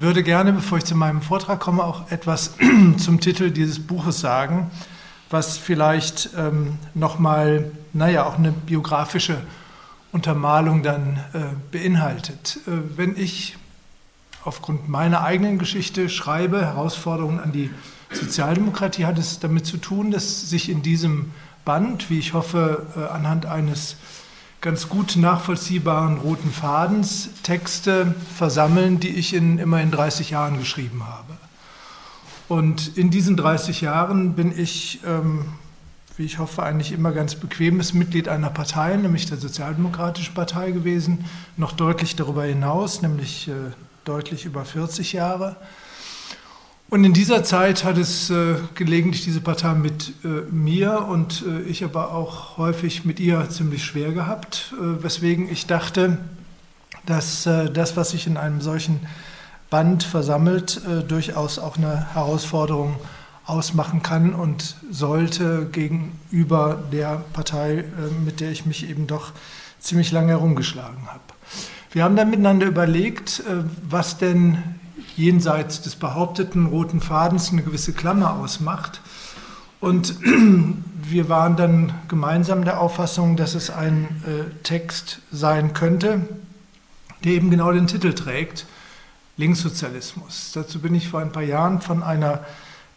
würde 0.00 0.22
gerne, 0.22 0.54
bevor 0.54 0.78
ich 0.78 0.84
zu 0.84 0.94
meinem 0.94 1.20
Vortrag 1.20 1.60
komme, 1.60 1.84
auch 1.84 2.10
etwas 2.10 2.54
zum 2.96 3.20
Titel 3.20 3.50
dieses 3.50 3.86
Buches 3.86 4.20
sagen, 4.20 4.70
was 5.28 5.58
vielleicht 5.58 6.30
ähm, 6.36 6.78
nochmal, 6.94 7.70
naja, 7.92 8.24
auch 8.24 8.38
eine 8.38 8.50
biografische 8.50 9.42
Untermalung 10.10 10.82
dann 10.82 11.20
äh, 11.34 11.40
beinhaltet. 11.70 12.58
Äh, 12.66 12.96
wenn 12.96 13.16
ich 13.16 13.58
aufgrund 14.42 14.88
meiner 14.88 15.22
eigenen 15.22 15.58
Geschichte 15.58 16.08
schreibe, 16.08 16.62
Herausforderungen 16.62 17.38
an 17.38 17.52
die 17.52 17.70
Sozialdemokratie, 18.10 19.04
hat 19.04 19.18
es 19.18 19.38
damit 19.38 19.66
zu 19.66 19.76
tun, 19.76 20.10
dass 20.10 20.48
sich 20.48 20.70
in 20.70 20.80
diesem 20.82 21.30
Band, 21.66 22.08
wie 22.08 22.18
ich 22.18 22.32
hoffe, 22.32 22.86
äh, 22.96 23.12
anhand 23.12 23.44
eines 23.44 23.96
ganz 24.60 24.88
gut 24.88 25.16
nachvollziehbaren 25.16 26.18
roten 26.18 26.50
Fadens 26.50 27.30
Texte 27.42 28.14
versammeln, 28.36 29.00
die 29.00 29.08
ich 29.08 29.32
in 29.32 29.58
immerhin 29.58 29.90
30 29.90 30.30
Jahren 30.30 30.58
geschrieben 30.58 31.02
habe. 31.06 31.38
Und 32.48 32.96
in 32.98 33.10
diesen 33.10 33.36
30 33.36 33.80
Jahren 33.80 34.34
bin 34.34 34.56
ich, 34.56 35.00
ähm, 35.06 35.46
wie 36.16 36.24
ich 36.24 36.38
hoffe, 36.38 36.62
eigentlich 36.62 36.92
immer 36.92 37.12
ganz 37.12 37.36
bequemes 37.36 37.94
Mitglied 37.94 38.28
einer 38.28 38.50
Partei, 38.50 38.96
nämlich 38.96 39.26
der 39.26 39.38
Sozialdemokratischen 39.38 40.34
Partei 40.34 40.72
gewesen, 40.72 41.24
noch 41.56 41.72
deutlich 41.72 42.16
darüber 42.16 42.44
hinaus, 42.44 43.00
nämlich 43.00 43.48
äh, 43.48 43.52
deutlich 44.04 44.44
über 44.44 44.64
40 44.64 45.12
Jahre. 45.12 45.56
Und 46.90 47.04
in 47.04 47.12
dieser 47.12 47.44
Zeit 47.44 47.84
hat 47.84 47.96
es 47.98 48.30
äh, 48.30 48.56
gelegentlich 48.74 49.22
diese 49.22 49.40
Partei 49.40 49.74
mit 49.74 50.12
äh, 50.24 50.28
mir 50.50 51.06
und 51.06 51.44
äh, 51.46 51.60
ich 51.62 51.84
aber 51.84 52.12
auch 52.12 52.58
häufig 52.58 53.04
mit 53.04 53.20
ihr 53.20 53.48
ziemlich 53.48 53.84
schwer 53.84 54.10
gehabt, 54.10 54.74
äh, 54.74 55.00
weswegen 55.00 55.48
ich 55.48 55.68
dachte, 55.68 56.18
dass 57.06 57.46
äh, 57.46 57.70
das, 57.70 57.96
was 57.96 58.10
sich 58.10 58.26
in 58.26 58.36
einem 58.36 58.60
solchen 58.60 59.06
Band 59.70 60.02
versammelt, 60.02 60.82
äh, 60.84 61.04
durchaus 61.04 61.60
auch 61.60 61.76
eine 61.76 62.12
Herausforderung 62.12 62.96
ausmachen 63.46 64.02
kann 64.02 64.34
und 64.34 64.74
sollte 64.90 65.68
gegenüber 65.70 66.82
der 66.90 67.22
Partei, 67.32 67.84
mit 68.24 68.40
der 68.40 68.50
ich 68.50 68.66
mich 68.66 68.88
eben 68.88 69.06
doch 69.06 69.32
ziemlich 69.78 70.12
lange 70.12 70.30
herumgeschlagen 70.30 71.06
habe. 71.06 71.20
Wir 71.90 72.04
haben 72.04 72.14
dann 72.14 72.30
miteinander 72.30 72.66
überlegt, 72.66 73.42
was 73.88 74.18
denn 74.18 74.79
jenseits 75.16 75.82
des 75.82 75.96
behaupteten 75.96 76.66
roten 76.66 77.00
Fadens 77.00 77.52
eine 77.52 77.62
gewisse 77.62 77.92
Klammer 77.92 78.34
ausmacht. 78.34 79.00
Und 79.80 80.16
wir 81.02 81.28
waren 81.28 81.56
dann 81.56 81.94
gemeinsam 82.08 82.64
der 82.64 82.80
Auffassung, 82.80 83.36
dass 83.36 83.54
es 83.54 83.70
ein 83.70 84.22
äh, 84.26 84.62
Text 84.62 85.20
sein 85.32 85.72
könnte, 85.72 86.20
der 87.24 87.32
eben 87.32 87.50
genau 87.50 87.72
den 87.72 87.86
Titel 87.86 88.12
trägt, 88.12 88.66
Linkssozialismus. 89.36 90.52
Dazu 90.54 90.80
bin 90.80 90.94
ich 90.94 91.08
vor 91.08 91.20
ein 91.20 91.32
paar 91.32 91.42
Jahren 91.42 91.80
von 91.80 92.02
einer 92.02 92.44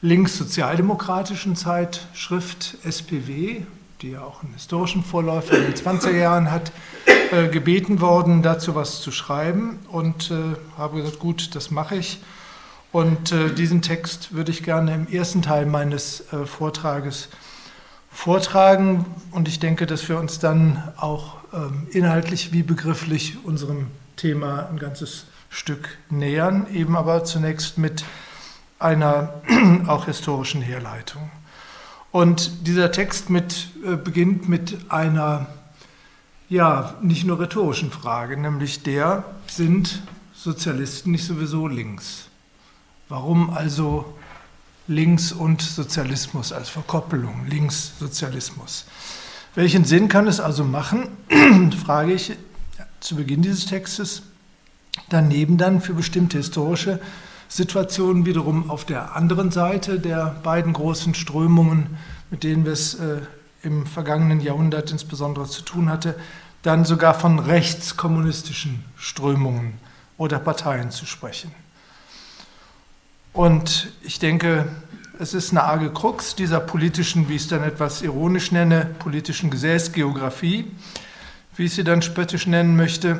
linkssozialdemokratischen 0.01 1.55
Zeitschrift 1.55 2.77
SPW, 2.83 3.61
die 4.03 4.11
ja 4.11 4.21
auch 4.21 4.43
einen 4.43 4.53
historischen 4.53 5.01
Vorläufer 5.01 5.57
in 5.57 5.63
den 5.63 5.73
20er 5.73 6.11
Jahren 6.11 6.51
hat, 6.51 6.73
äh, 7.31 7.47
gebeten 7.47 8.01
worden, 8.01 8.43
dazu 8.43 8.75
was 8.75 9.01
zu 9.01 9.11
schreiben 9.11 9.79
und 9.87 10.29
äh, 10.29 10.57
habe 10.77 10.97
gesagt, 10.97 11.19
gut, 11.19 11.55
das 11.55 11.71
mache 11.71 11.95
ich. 11.95 12.21
Und 12.91 13.31
äh, 13.31 13.53
diesen 13.53 13.81
Text 13.81 14.33
würde 14.33 14.51
ich 14.51 14.61
gerne 14.61 14.93
im 14.93 15.07
ersten 15.07 15.41
Teil 15.41 15.65
meines 15.65 16.31
äh, 16.33 16.45
Vortrages 16.45 17.29
vortragen. 18.11 19.05
Und 19.31 19.47
ich 19.47 19.59
denke, 19.59 19.87
dass 19.87 20.07
wir 20.09 20.19
uns 20.19 20.37
dann 20.37 20.83
auch 20.97 21.37
ähm, 21.53 21.87
inhaltlich 21.91 22.51
wie 22.51 22.61
begrifflich 22.61 23.37
unserem 23.45 23.87
Thema 24.17 24.67
ein 24.69 24.79
ganzes 24.79 25.25
Stück 25.49 25.97
nähern, 26.09 26.67
eben 26.73 26.97
aber 26.97 27.23
zunächst 27.23 27.77
mit 27.77 28.03
einer 28.79 29.41
auch 29.87 30.05
historischen 30.05 30.61
Herleitung. 30.61 31.31
Und 32.13 32.67
dieser 32.67 32.91
Text 32.91 33.31
mit, 33.31 33.69
äh, 33.83 33.95
beginnt 33.95 34.47
mit 34.47 34.77
einer 34.89 35.47
ja, 36.47 36.93
nicht 37.01 37.25
nur 37.25 37.39
rhetorischen 37.39 37.89
Frage, 37.89 38.37
nämlich 38.37 38.83
der, 38.83 39.23
sind 39.47 40.03
Sozialisten 40.35 41.09
nicht 41.09 41.25
sowieso 41.25 41.67
links? 41.67 42.25
Warum 43.09 43.49
also 43.49 44.13
links 44.87 45.31
und 45.31 45.63
Sozialismus 45.63 46.53
als 46.53 46.69
Verkoppelung, 46.69 47.47
Linkssozialismus? 47.47 48.85
Welchen 49.55 49.83
Sinn 49.83 50.07
kann 50.07 50.27
es 50.27 50.39
also 50.39 50.63
machen, 50.63 51.07
frage 51.83 52.13
ich 52.13 52.33
zu 52.99 53.15
Beginn 53.15 53.41
dieses 53.41 53.65
Textes, 53.65 54.21
daneben 55.09 55.57
dann 55.57 55.81
für 55.81 55.95
bestimmte 55.95 56.37
historische 56.37 56.99
Situationen 57.53 58.25
wiederum 58.25 58.71
auf 58.71 58.83
der 58.83 59.15
anderen 59.15 59.51
Seite 59.51 59.99
der 59.99 60.37
beiden 60.41 60.73
großen 60.73 61.13
Strömungen, 61.13 61.97
mit 62.31 62.43
denen 62.43 62.65
wir 62.65 62.71
es 62.71 62.95
äh, 62.95 63.17
im 63.61 63.85
vergangenen 63.85 64.41
Jahrhundert 64.41 64.89
insbesondere 64.89 65.45
zu 65.45 65.61
tun 65.61 65.87
hatte, 65.87 66.15
dann 66.63 66.83
sogar 66.83 67.13
von 67.13 67.37
rechtskommunistischen 67.37 68.83
Strömungen 68.95 69.75
oder 70.17 70.39
Parteien 70.39 70.89
zu 70.89 71.05
sprechen. 71.05 71.51
Und 73.33 73.91
ich 74.01 74.17
denke, 74.17 74.67
es 75.19 75.35
ist 75.35 75.51
eine 75.51 75.61
arge 75.61 75.91
Krux 75.91 76.33
dieser 76.33 76.59
politischen, 76.59 77.29
wie 77.29 77.35
ich 77.35 77.43
es 77.43 77.49
dann 77.49 77.61
etwas 77.61 78.01
ironisch 78.01 78.51
nenne, 78.51 78.95
politischen 78.97 79.51
Gesäßgeografie, 79.51 80.71
wie 81.55 81.65
ich 81.65 81.75
sie 81.75 81.83
dann 81.83 82.01
spöttisch 82.01 82.47
nennen 82.47 82.75
möchte, 82.75 83.19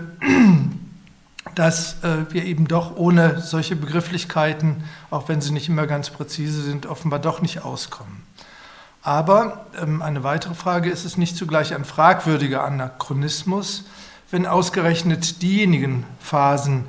dass 1.55 2.03
äh, 2.03 2.31
wir 2.31 2.45
eben 2.45 2.67
doch 2.67 2.95
ohne 2.95 3.41
solche 3.41 3.75
Begrifflichkeiten, 3.75 4.83
auch 5.09 5.27
wenn 5.29 5.41
sie 5.41 5.51
nicht 5.51 5.69
immer 5.69 5.87
ganz 5.87 6.09
präzise 6.09 6.61
sind, 6.61 6.85
offenbar 6.85 7.19
doch 7.19 7.41
nicht 7.41 7.63
auskommen. 7.63 8.23
Aber 9.01 9.65
ähm, 9.81 10.01
eine 10.01 10.23
weitere 10.23 10.55
Frage, 10.55 10.89
ist 10.89 11.03
es 11.03 11.17
nicht 11.17 11.35
zugleich 11.35 11.75
ein 11.75 11.85
fragwürdiger 11.85 12.63
Anachronismus, 12.63 13.85
wenn 14.31 14.45
ausgerechnet 14.47 15.41
diejenigen 15.41 16.05
Phasen 16.19 16.85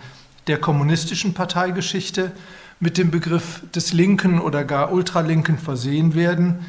der 0.47 0.59
kommunistischen 0.59 1.35
Parteigeschichte 1.35 2.33
mit 2.81 2.97
dem 2.99 3.11
Begriff 3.11 3.63
des 3.75 3.93
Linken 3.93 4.41
oder 4.41 4.65
gar 4.65 4.93
Ultralinken 4.93 5.59
versehen 5.59 6.15
werden, 6.15 6.65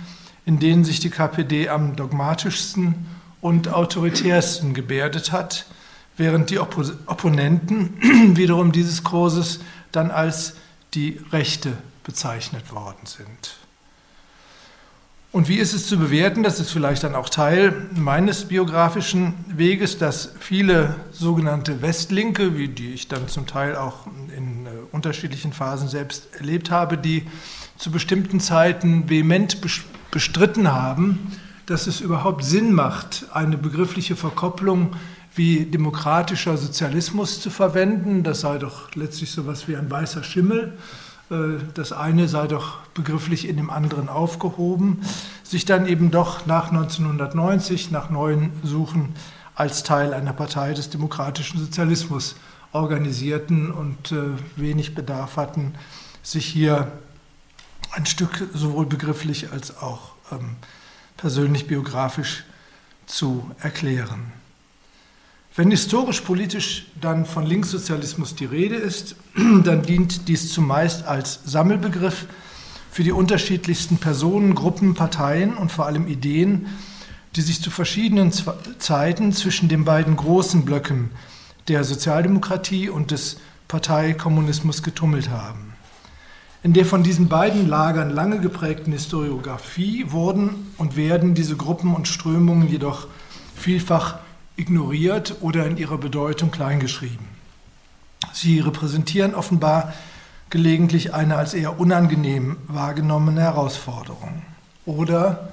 in 0.46 0.60
denen 0.60 0.84
sich 0.84 1.00
die 1.00 1.10
KPD 1.10 1.70
am 1.70 1.96
dogmatischsten 1.96 3.06
und 3.42 3.72
autoritärsten 3.72 4.74
gebärdet 4.74 5.32
hat, 5.32 5.66
während 6.18 6.50
die 6.50 6.60
Oppo 6.60 6.84
Opponenten 7.06 7.94
wiederum 8.36 8.72
dieses 8.72 9.04
Kurses 9.04 9.60
dann 9.92 10.12
als 10.12 10.56
die 10.94 11.20
Rechte 11.32 11.74
bezeichnet 12.04 12.72
worden 12.72 13.06
sind. 13.06 13.58
Und 15.36 15.50
wie 15.50 15.58
ist 15.58 15.74
es 15.74 15.88
zu 15.88 15.98
bewerten, 15.98 16.44
das 16.44 16.62
ist 16.62 16.72
vielleicht 16.72 17.04
dann 17.04 17.14
auch 17.14 17.28
Teil 17.28 17.90
meines 17.94 18.46
biografischen 18.46 19.34
Weges, 19.50 19.98
dass 19.98 20.32
viele 20.40 20.96
sogenannte 21.12 21.82
Westlinke, 21.82 22.58
wie 22.58 22.70
die 22.70 22.94
ich 22.94 23.10
dann 23.10 23.28
zum 23.28 23.46
Teil 23.46 23.76
auch 23.76 24.08
in 24.34 24.66
äh, 24.66 24.70
unterschiedlichen 24.94 25.52
Phasen 25.52 25.90
selbst 25.90 26.34
erlebt 26.36 26.72
habe, 26.72 26.98
die 26.98 27.28
zu 27.78 27.92
bestimmten 27.92 28.40
Zeiten 28.40 29.10
vehement 29.10 29.58
bestritten 30.10 30.72
haben, 30.72 31.34
dass 31.66 31.86
es 31.88 32.00
überhaupt 32.00 32.46
Sinn 32.46 32.72
macht, 32.72 33.26
eine 33.34 33.58
begriffliche 33.58 34.16
Verkopplung 34.16 34.96
wie 35.36 35.66
demokratischer 35.66 36.58
Sozialismus 36.58 37.42
zu 37.42 37.50
verwenden. 37.50 38.24
Das 38.24 38.42
sei 38.42 38.58
doch 38.58 38.94
letztlich 38.96 39.32
so 39.32 39.42
etwas 39.42 39.68
wie 39.68 39.76
ein 39.76 39.90
weißer 39.92 40.24
Schimmel 40.24 40.78
äh, 41.30 41.58
das 41.74 41.92
eine 41.92 42.28
sei 42.28 42.48
doch 42.48 42.80
begrifflich 42.94 43.48
in 43.48 43.58
dem 43.58 43.70
anderen 43.70 44.10
aufgehoben, 44.10 45.02
sich 45.44 45.66
dann 45.66 45.88
eben 45.88 46.12
doch 46.12 46.46
nach 46.46 46.72
1990 46.72 47.92
nach 47.92 48.10
neuen 48.10 48.52
Suchen 48.64 49.16
als 49.56 49.84
Teil 49.84 50.14
einer 50.14 50.34
Partei 50.34 50.74
des 50.74 50.90
demokratischen 50.90 51.60
Sozialismus 51.60 52.36
organisierten 52.74 53.72
und 53.72 54.12
äh, 54.12 54.18
wenig 54.56 54.96
Bedarf 54.96 55.38
hatten, 55.38 55.74
sich 56.22 56.46
hier 56.46 56.92
ein 57.92 58.06
Stück 58.06 58.50
sowohl 58.54 58.86
begrifflich 58.86 59.52
als 59.52 59.78
auch 59.78 60.12
ähm, 60.32 60.58
persönlich 61.16 61.68
biografisch 61.68 62.44
zu 63.06 63.50
erklären. 63.62 64.34
Wenn 65.58 65.72
historisch-politisch 65.72 66.88
dann 67.00 67.26
von 67.26 67.46
Linkssozialismus 67.46 68.36
die 68.36 68.44
Rede 68.44 68.76
ist, 68.76 69.16
dann 69.64 69.84
dient 69.84 70.28
dies 70.28 70.52
zumeist 70.52 71.06
als 71.06 71.40
Sammelbegriff 71.46 72.26
für 72.92 73.04
die 73.04 73.14
unterschiedlichsten 73.14 73.98
Personen, 73.98 74.54
Gruppen, 74.54 74.96
Parteien 74.96 75.56
und 75.56 75.72
vor 75.72 75.86
allem 75.86 76.08
Ideen, 76.08 76.66
die 77.38 77.42
sich 77.42 77.62
zu 77.62 77.72
verschiedenen 77.72 78.34
Zeiten 78.80 79.32
zwischen 79.32 79.70
den 79.70 79.86
beiden 79.86 80.18
großen 80.18 80.66
Blöcken 80.66 81.12
der 81.70 81.86
Sozialdemokratie 81.86 82.90
und 82.90 83.12
des 83.12 83.38
Parteikommunismus 83.70 84.84
getummelt 84.84 85.30
haben. 85.30 85.74
In 86.64 86.74
der 86.74 86.86
von 86.86 87.02
diesen 87.02 87.30
beiden 87.30 87.68
Lagern 87.68 88.10
lange 88.10 88.42
geprägten 88.42 88.92
Historiografie 88.92 90.12
wurden 90.12 90.74
und 90.78 90.98
werden 90.98 91.34
diese 91.34 91.56
Gruppen 91.56 91.96
und 91.96 92.10
Strömungen 92.10 92.68
jedoch 92.70 93.08
vielfach 93.56 94.20
ignoriert 94.58 95.36
oder 95.42 95.66
in 95.66 95.78
ihrer 95.78 95.98
Bedeutung 95.98 96.52
kleingeschrieben. 96.52 97.28
Sie 98.34 98.60
repräsentieren 98.60 99.36
offenbar 99.36 99.94
gelegentlich 100.50 101.14
eine 101.14 101.38
als 101.38 101.54
eher 101.54 101.80
unangenehm 101.80 102.58
wahrgenommene 102.68 103.42
Herausforderung. 103.42 104.42
Oder, 104.86 105.50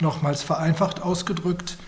nochmals 0.00 0.42
vereinfacht 0.42 1.02
ausgedrückt, 1.02 1.78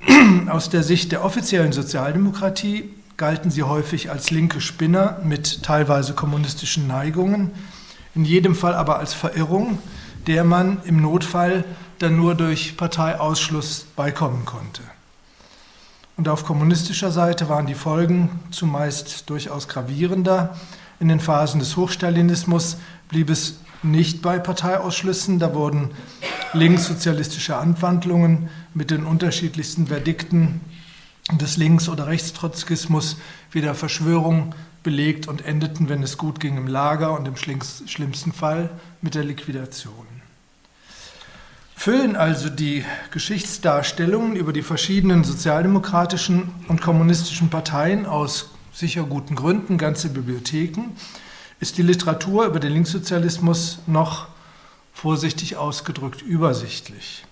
aus 0.48 0.70
der 0.70 0.82
Sicht 0.82 1.12
der 1.12 1.24
offiziellen 1.24 1.72
Sozialdemokratie 1.72 2.90
galten 3.16 3.50
sie 3.50 3.62
häufig 3.62 4.10
als 4.10 4.30
linke 4.30 4.60
Spinner 4.60 5.20
mit 5.22 5.62
teilweise 5.62 6.14
kommunistischen 6.14 6.86
Neigungen, 6.86 7.50
in 8.14 8.24
jedem 8.24 8.54
Fall 8.54 8.74
aber 8.74 8.98
als 8.98 9.14
Verirrung, 9.14 9.78
der 10.26 10.44
man 10.44 10.78
im 10.84 11.00
Notfall 11.00 11.64
dann 11.98 12.16
nur 12.16 12.34
durch 12.34 12.76
Parteiausschluss 12.76 13.86
beikommen 13.96 14.44
konnte. 14.44 14.82
Und 16.16 16.28
auf 16.28 16.44
kommunistischer 16.44 17.10
Seite 17.10 17.48
waren 17.48 17.66
die 17.66 17.74
Folgen 17.74 18.40
zumeist 18.50 19.30
durchaus 19.30 19.68
gravierender. 19.68 20.56
In 21.00 21.08
den 21.08 21.20
Phasen 21.20 21.58
des 21.58 21.76
Hochstalinismus 21.76 22.76
blieb 23.08 23.30
es 23.30 23.60
nicht 23.82 24.22
bei 24.22 24.38
Parteiausschlüssen, 24.38 25.38
da 25.38 25.54
wurden 25.54 25.90
linkssozialistische 26.52 27.56
Anwandlungen 27.56 28.50
mit 28.74 28.90
den 28.90 29.04
unterschiedlichsten 29.04 29.88
Verdikten 29.88 30.60
des 31.40 31.56
Links- 31.56 31.88
oder 31.88 32.06
Rechtstrotzkismus 32.06 33.16
wieder 33.50 33.74
Verschwörung 33.74 34.54
belegt 34.82 35.28
und 35.28 35.44
endeten, 35.44 35.88
wenn 35.88 36.02
es 36.02 36.18
gut 36.18 36.40
ging, 36.40 36.56
im 36.56 36.66
Lager 36.66 37.16
und 37.18 37.26
im 37.26 37.36
schlimmsten 37.36 38.32
Fall 38.32 38.70
mit 39.00 39.14
der 39.14 39.24
Liquidation. 39.24 40.11
Füllen 41.82 42.14
also 42.14 42.48
die 42.48 42.84
Geschichtsdarstellungen 43.10 44.36
über 44.36 44.52
die 44.52 44.62
verschiedenen 44.62 45.24
sozialdemokratischen 45.24 46.54
und 46.68 46.80
kommunistischen 46.80 47.50
Parteien 47.50 48.06
aus 48.06 48.50
sicher 48.72 49.02
guten 49.02 49.34
Gründen 49.34 49.78
ganze 49.78 50.08
Bibliotheken, 50.10 50.92
ist 51.58 51.78
die 51.78 51.82
Literatur 51.82 52.46
über 52.46 52.60
den 52.60 52.72
Linkssozialismus 52.72 53.80
noch 53.88 54.28
vorsichtig 54.92 55.56
ausgedrückt 55.56 56.22
übersichtlich. 56.22 57.24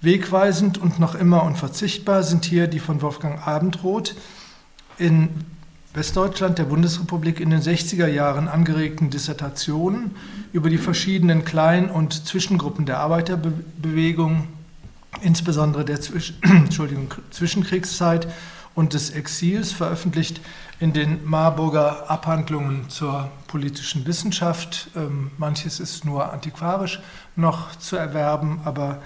Wegweisend 0.00 0.78
und 0.78 1.00
noch 1.00 1.16
immer 1.16 1.42
unverzichtbar 1.42 2.22
sind 2.22 2.44
hier 2.44 2.68
die 2.68 2.78
von 2.78 3.02
Wolfgang 3.02 3.44
Abendroth 3.44 4.14
in 4.98 5.30
Westdeutschland 5.94 6.58
der 6.58 6.64
Bundesrepublik 6.64 7.38
in 7.38 7.50
den 7.50 7.60
60er 7.60 8.08
Jahren 8.08 8.48
angeregten 8.48 9.10
Dissertationen 9.10 10.16
über 10.52 10.68
die 10.68 10.78
verschiedenen 10.78 11.44
Klein- 11.44 11.88
und 11.88 12.26
Zwischengruppen 12.26 12.84
der 12.84 12.98
Arbeiterbewegung, 12.98 14.48
insbesondere 15.22 15.84
der 15.84 16.00
Zwisch 16.00 16.34
Zwischenkriegszeit 17.30 18.26
und 18.74 18.92
des 18.92 19.10
Exils, 19.10 19.70
veröffentlicht 19.70 20.40
in 20.80 20.92
den 20.92 21.24
Marburger 21.24 22.10
Abhandlungen 22.10 22.90
zur 22.90 23.30
politischen 23.46 24.04
Wissenschaft. 24.04 24.90
Ähm, 24.96 25.30
manches 25.38 25.78
ist 25.78 26.04
nur 26.04 26.32
antiquarisch 26.32 27.00
noch 27.36 27.76
zu 27.76 27.94
erwerben, 27.94 28.60
aber 28.64 29.00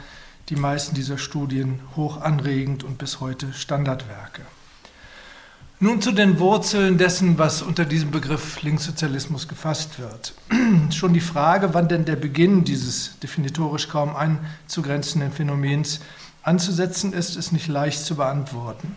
die 0.49 0.57
meisten 0.57 0.95
dieser 0.95 1.19
Studien 1.19 1.81
hoch 1.97 2.23
anregend 2.23 2.83
und 2.83 2.97
bis 2.97 3.21
heute 3.21 3.53
Standardwerke. 3.53 4.41
Nun 5.81 6.03
zu 6.03 6.11
den 6.11 6.41
Wurzeln 6.41 6.99
dessen, 6.99 7.39
was 7.39 7.63
unter 7.63 7.85
diesem 7.85 8.11
Begriff 8.11 8.63
Linkssozialismus 8.63 9.47
gefasst 9.47 10.01
wird. 10.01 10.35
Schon 10.93 11.15
die 11.15 11.21
Frage, 11.21 11.73
wann 11.73 11.87
denn 11.87 12.05
der 12.05 12.17
Beginn 12.17 12.65
dieses 12.65 13.17
definitorisch 13.21 13.89
kaum 13.89 14.17
einzugrenzenden 14.17 15.31
Phänomens 15.31 16.01
anzusetzen 16.43 17.13
ist, 17.13 17.37
ist 17.37 17.53
nicht 17.53 17.69
leicht 17.69 18.05
zu 18.05 18.17
beantworten. 18.17 18.97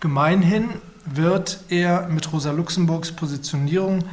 Gemeinhin 0.00 0.68
wird 1.06 1.60
er 1.70 2.06
mit 2.08 2.30
Rosa 2.30 2.50
Luxemburgs 2.50 3.12
Positionierung 3.12 4.04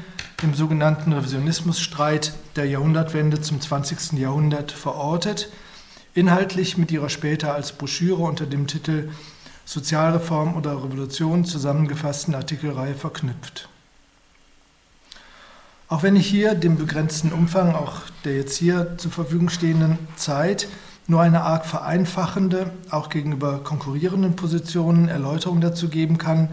im 0.41 0.53
sogenannten 0.53 1.11
Revisionismusstreit 1.11 2.31
der 2.55 2.63
Jahrhundertwende 2.63 3.41
zum 3.41 3.59
20. 3.59 4.13
Jahrhundert 4.13 4.71
verortet, 4.71 5.49
inhaltlich 6.13 6.77
mit 6.77 6.91
ihrer 6.91 7.09
später 7.09 7.53
als 7.53 7.73
Broschüre 7.73 8.23
unter 8.23 8.45
dem 8.45 8.67
Titel 8.67 9.09
Sozialreform 9.69 10.55
oder 10.55 10.83
Revolution 10.83 11.45
zusammengefassten 11.45 12.33
Artikelreihe 12.33 12.95
verknüpft. 12.95 13.69
Auch 15.87 16.01
wenn 16.01 16.15
ich 16.15 16.25
hier 16.25 16.55
dem 16.55 16.75
begrenzten 16.75 17.31
Umfang 17.31 17.75
auch 17.75 18.01
der 18.25 18.37
jetzt 18.37 18.57
hier 18.57 18.97
zur 18.97 19.11
Verfügung 19.11 19.49
stehenden 19.49 19.99
Zeit 20.15 20.67
nur 21.05 21.21
eine 21.21 21.43
arg 21.43 21.67
vereinfachende, 21.67 22.71
auch 22.89 23.09
gegenüber 23.09 23.59
konkurrierenden 23.63 24.35
Positionen 24.35 25.07
Erläuterung 25.07 25.61
dazu 25.61 25.87
geben 25.87 26.17
kann, 26.17 26.49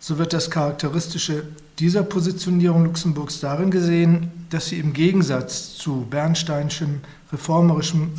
so 0.00 0.18
wird 0.18 0.32
das 0.32 0.50
Charakteristische 0.50 1.44
dieser 1.78 2.02
Positionierung 2.02 2.86
Luxemburgs 2.86 3.38
darin 3.38 3.70
gesehen, 3.70 4.32
dass 4.50 4.66
sie 4.66 4.80
im 4.80 4.94
Gegensatz 4.94 5.76
zu 5.76 6.08
bernsteinschem 6.10 7.02
reformerischem 7.30 8.14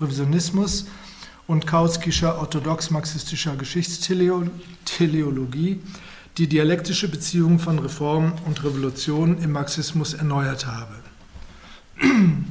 Revisionismus 0.00 0.86
und 1.46 1.66
Kauskischer 1.66 2.38
orthodox-marxistischer 2.38 3.56
Geschichtsteleologie 3.56 5.80
die 6.38 6.48
dialektische 6.48 7.08
Beziehung 7.08 7.58
von 7.58 7.78
Reform 7.78 8.34
und 8.44 8.62
Revolution 8.62 9.42
im 9.42 9.52
Marxismus 9.52 10.12
erneuert 10.12 10.66
habe. 10.66 10.94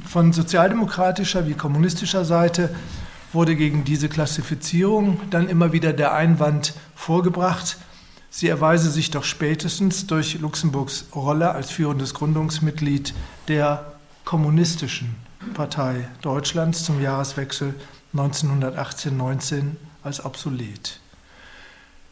Von 0.08 0.32
sozialdemokratischer 0.32 1.46
wie 1.46 1.54
kommunistischer 1.54 2.24
Seite 2.24 2.74
wurde 3.32 3.54
gegen 3.54 3.84
diese 3.84 4.08
Klassifizierung 4.08 5.20
dann 5.30 5.48
immer 5.48 5.72
wieder 5.72 5.92
der 5.92 6.14
Einwand 6.14 6.74
vorgebracht, 6.96 7.76
sie 8.28 8.48
erweise 8.48 8.90
sich 8.90 9.12
doch 9.12 9.24
spätestens 9.24 10.08
durch 10.08 10.40
Luxemburgs 10.40 11.06
Rolle 11.14 11.52
als 11.52 11.70
führendes 11.70 12.12
Gründungsmitglied 12.14 13.14
der 13.46 13.92
kommunistischen 14.24 15.14
Partei 15.54 16.08
Deutschlands 16.22 16.84
zum 16.84 17.00
Jahreswechsel 17.00 17.72
1918-19 18.18 19.72
als 20.02 20.24
obsolet. 20.24 21.00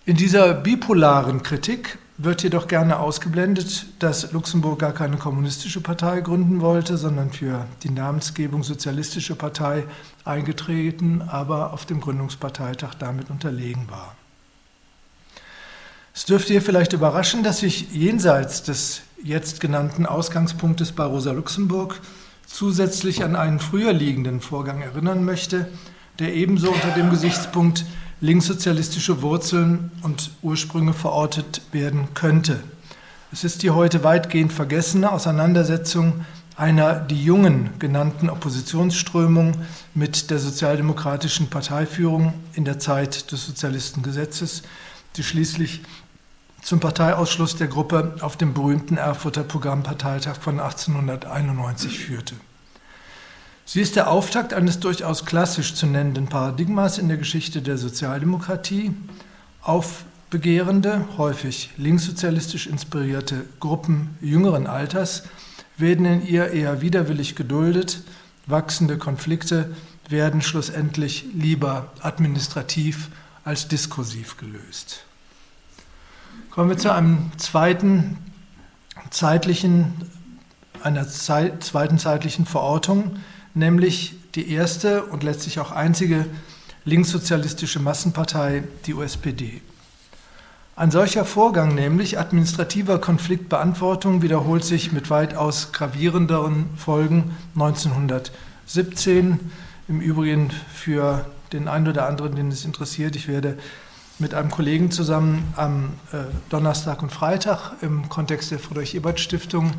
In 0.07 0.17
dieser 0.17 0.53
bipolaren 0.53 1.43
Kritik 1.43 1.99
wird 2.19 2.43
jedoch 2.43 2.69
gerne 2.69 2.99
ausgeblendet, 3.01 3.87
dass 3.99 4.33
Luxemburg 4.33 4.79
gar 4.79 4.93
keine 4.93 5.17
kommunistische 5.17 5.81
Partei 5.81 6.21
gründen 6.21 6.61
wollte, 6.61 6.97
sondern 6.97 7.33
für 7.33 7.67
die 7.83 7.91
Namensgebung 7.91 8.63
Sozialistische 8.63 9.35
Partei 9.35 9.85
eingetreten, 10.25 11.23
aber 11.23 11.73
auf 11.73 11.87
dem 11.87 12.01
Gründungsparteitag 12.01 12.95
damit 12.99 13.31
unterlegen 13.31 13.89
war. 13.91 14.15
Es 16.15 16.25
dürfte 16.25 16.53
hier 16.53 16.63
vielleicht 16.63 16.93
überraschen, 16.93 17.43
dass 17.43 17.59
sich 17.59 17.91
jenseits 17.93 18.63
des 18.63 19.03
jetzt 19.23 19.61
genannten 19.61 20.07
Ausgangspunktes 20.07 20.93
bei 20.93 21.05
Rosa 21.05 21.33
Luxemburg 21.33 22.01
zusätzlich 22.47 23.25
an 23.25 23.35
einen 23.35 23.59
früher 23.59 23.93
liegenden 23.93 24.41
Vorgang 24.41 24.83
erinnern 24.83 25.25
möchte, 25.25 25.67
der 26.19 26.35
ebenso 26.35 26.71
unter 26.71 26.91
dem 26.91 27.11
Gesichtspunkt 27.11 27.85
linkssozialistische 28.21 29.23
Wurzeln 29.23 29.91
und 30.03 30.31
Ursprünge 30.43 30.93
verortet 30.93 31.63
werden 31.73 32.09
könnte. 32.15 32.63
Es 33.33 33.45
ist 33.45 33.63
die 33.63 33.71
heute 33.71 34.05
weitgehend 34.05 34.53
vergessene 34.53 35.11
Auseinandersetzung 35.11 36.25
einer 36.57 36.95
die 36.95 37.23
Jungen 37.23 37.71
genannten 37.81 38.31
Oppositionsströmung 38.31 39.57
mit 39.95 40.31
der 40.31 40.39
sozialdemokratischen 40.39 41.51
Parteiführung 41.51 42.33
in 42.55 42.65
der 42.65 42.79
Zeit 42.79 43.33
des 43.33 43.47
Sozialistengesetzes, 43.47 44.63
die 45.17 45.25
schließlich 45.25 45.83
zum 46.63 46.81
Parteiausschluss 46.81 47.57
der 47.57 47.67
Gruppe 47.67 48.15
auf 48.21 48.37
dem 48.37 48.55
berühmten 48.55 48.97
Erfurter 48.97 49.43
Programmparteitag 49.43 50.37
von 50.41 50.61
1891 50.61 51.99
führte. 51.99 52.37
Sie 53.67 53.81
ist 53.81 53.97
der 53.97 54.11
Auftakt 54.11 54.53
eines 54.53 54.79
durchaus 54.79 55.25
klassisch 55.25 55.75
zu 55.75 55.87
nennenden 55.87 56.27
Paradigmas 56.27 56.99
in 56.99 57.09
der 57.09 57.17
Geschichte 57.17 57.63
der 57.63 57.79
Sozialdemokratie. 57.79 58.93
Aufbegehrende, 59.63 61.07
häufig 61.17 61.71
linkssozialistisch 61.79 62.67
inspirierte 62.67 63.47
Gruppen 63.61 64.19
jüngeren 64.21 64.67
Alters 64.67 65.25
werden 65.79 66.05
in 66.05 66.27
ihr 66.27 66.51
eher 66.51 66.83
widerwillig 66.83 67.37
geduldet. 67.37 68.03
Wachsende 68.47 68.99
Konflikte 68.99 69.75
werden 70.11 70.43
schlussendlich 70.43 71.25
lieber 71.33 71.91
administrativ 72.01 73.09
als 73.45 73.69
diskursiv 73.69 74.37
gelöst. 74.37 75.05
Kommen 76.51 76.69
wir 76.69 76.79
zu 76.79 76.93
einem 76.93 77.33
zweiten 77.39 78.19
zeitlichen, 79.09 79.95
einer 80.83 81.09
zweiten 81.09 81.99
zeitlichen 81.99 82.45
Verortung, 82.45 83.17
nämlich 83.55 84.17
die 84.35 84.51
erste 84.51 85.05
und 85.05 85.23
letztlich 85.23 85.61
auch 85.61 85.71
einzige 85.71 86.27
linkssozialistische 86.85 87.81
Massenpartei, 87.81 88.65
die 88.87 88.95
USPD. 88.95 89.63
Ein 90.77 90.91
solcher 90.91 91.25
Vorgang, 91.25 91.75
nämlich 91.75 92.19
administrativer 92.19 92.99
Konfliktbeantwortung, 92.99 94.23
wiederholt 94.23 94.65
sich 94.65 94.93
mit 94.93 95.09
weitaus 95.09 95.73
gravierenderen 95.73 96.67
Folgen 96.77 97.37
1917. 97.55 99.39
Im 99.87 100.01
Übrigen 100.01 100.51
für 100.75 101.27
den 101.53 101.69
einen 101.69 101.89
oder 101.89 102.09
anderen, 102.09 102.35
den 102.35 102.49
es 102.49 102.65
interessiert, 102.65 103.15
ich 103.15 103.29
werde 103.29 103.57
mit 104.19 104.35
einem 104.35 104.51
Kollegen 104.51 104.91
zusammen 104.91 105.53
am 105.57 105.93
äh, 106.13 106.25
Donnerstag 106.49 107.03
und 107.03 107.13
Freitag 107.13 107.73
im 107.81 108.09
Kontext 108.09 108.51
der 108.51 108.59
Friedrich-Ebert-Stiftung 108.59 109.73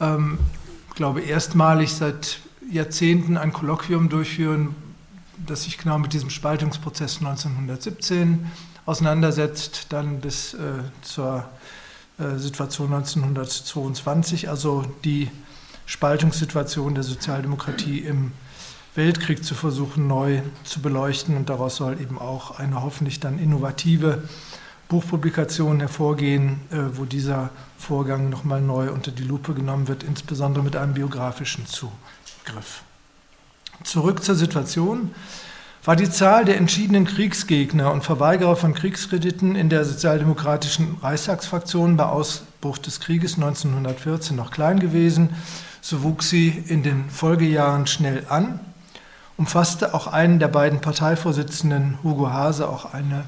ähm, 0.00 0.38
glaube, 0.98 1.20
erstmalig 1.20 1.94
seit 1.94 2.40
Jahrzehnten 2.70 3.36
ein 3.36 3.52
Kolloquium 3.52 4.08
durchführen, 4.08 4.74
das 5.46 5.64
sich 5.64 5.78
genau 5.78 5.98
mit 5.98 6.12
diesem 6.12 6.30
Spaltungsprozess 6.30 7.18
1917 7.18 8.46
auseinandersetzt, 8.86 9.86
dann 9.90 10.20
bis 10.20 10.54
äh, 10.54 10.58
zur 11.02 11.48
äh, 12.18 12.36
Situation 12.36 12.92
1922, 12.92 14.48
also 14.48 14.84
die 15.04 15.30
Spaltungssituation 15.86 16.94
der 16.94 17.04
Sozialdemokratie 17.04 18.00
im 18.00 18.32
Weltkrieg 18.94 19.44
zu 19.44 19.54
versuchen, 19.54 20.06
neu 20.06 20.42
zu 20.64 20.82
beleuchten. 20.82 21.36
Und 21.36 21.48
daraus 21.48 21.76
soll 21.76 22.00
eben 22.00 22.18
auch 22.18 22.58
eine 22.58 22.82
hoffentlich 22.82 23.20
dann 23.20 23.38
innovative 23.38 24.22
Buchpublikation 24.88 25.80
hervorgehen, 25.80 26.60
äh, 26.70 26.96
wo 26.96 27.04
dieser 27.04 27.50
Vorgang 27.76 28.28
nochmal 28.30 28.60
neu 28.60 28.90
unter 28.90 29.10
die 29.10 29.22
Lupe 29.22 29.54
genommen 29.54 29.86
wird, 29.86 30.02
insbesondere 30.02 30.64
mit 30.64 30.76
einem 30.76 30.94
biografischen 30.94 31.66
Zugriff. 32.48 32.82
Zurück 33.84 34.24
zur 34.24 34.34
Situation. 34.34 35.14
War 35.84 35.96
die 35.96 36.10
Zahl 36.10 36.46
der 36.46 36.56
entschiedenen 36.56 37.04
Kriegsgegner 37.04 37.92
und 37.92 38.04
Verweigerer 38.04 38.56
von 38.56 38.74
Kriegskrediten 38.74 39.54
in 39.54 39.68
der 39.68 39.84
sozialdemokratischen 39.84 40.96
Reichstagsfraktion 41.02 41.96
bei 41.96 42.04
Ausbruch 42.04 42.78
des 42.78 43.00
Krieges 43.00 43.34
1914 43.34 44.34
noch 44.34 44.50
klein 44.50 44.80
gewesen, 44.80 45.30
so 45.82 46.02
wuchs 46.02 46.30
sie 46.30 46.48
in 46.48 46.82
den 46.82 47.10
Folgejahren 47.10 47.86
schnell 47.86 48.24
an, 48.28 48.60
umfasste 49.36 49.94
auch 49.94 50.06
einen 50.06 50.38
der 50.38 50.48
beiden 50.48 50.80
Parteivorsitzenden, 50.80 51.98
Hugo 52.02 52.30
Hase, 52.30 52.68
auch 52.68 52.92
eine 52.94 53.24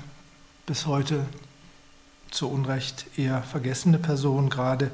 bis 0.66 0.86
heute 0.86 1.26
zu 2.30 2.48
Unrecht 2.48 3.06
eher 3.18 3.42
vergessene 3.42 3.98
Person 3.98 4.48
gerade, 4.48 4.90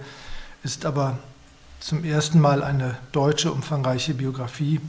ist 0.63 0.85
aber 0.85 1.19
zum 1.81 2.05
ersten 2.05 2.41
Mal 2.41 2.63
eine 2.63 2.97
deutsche 3.13 3.53
umfangreiche 3.53 4.15
Biografie 4.15 4.81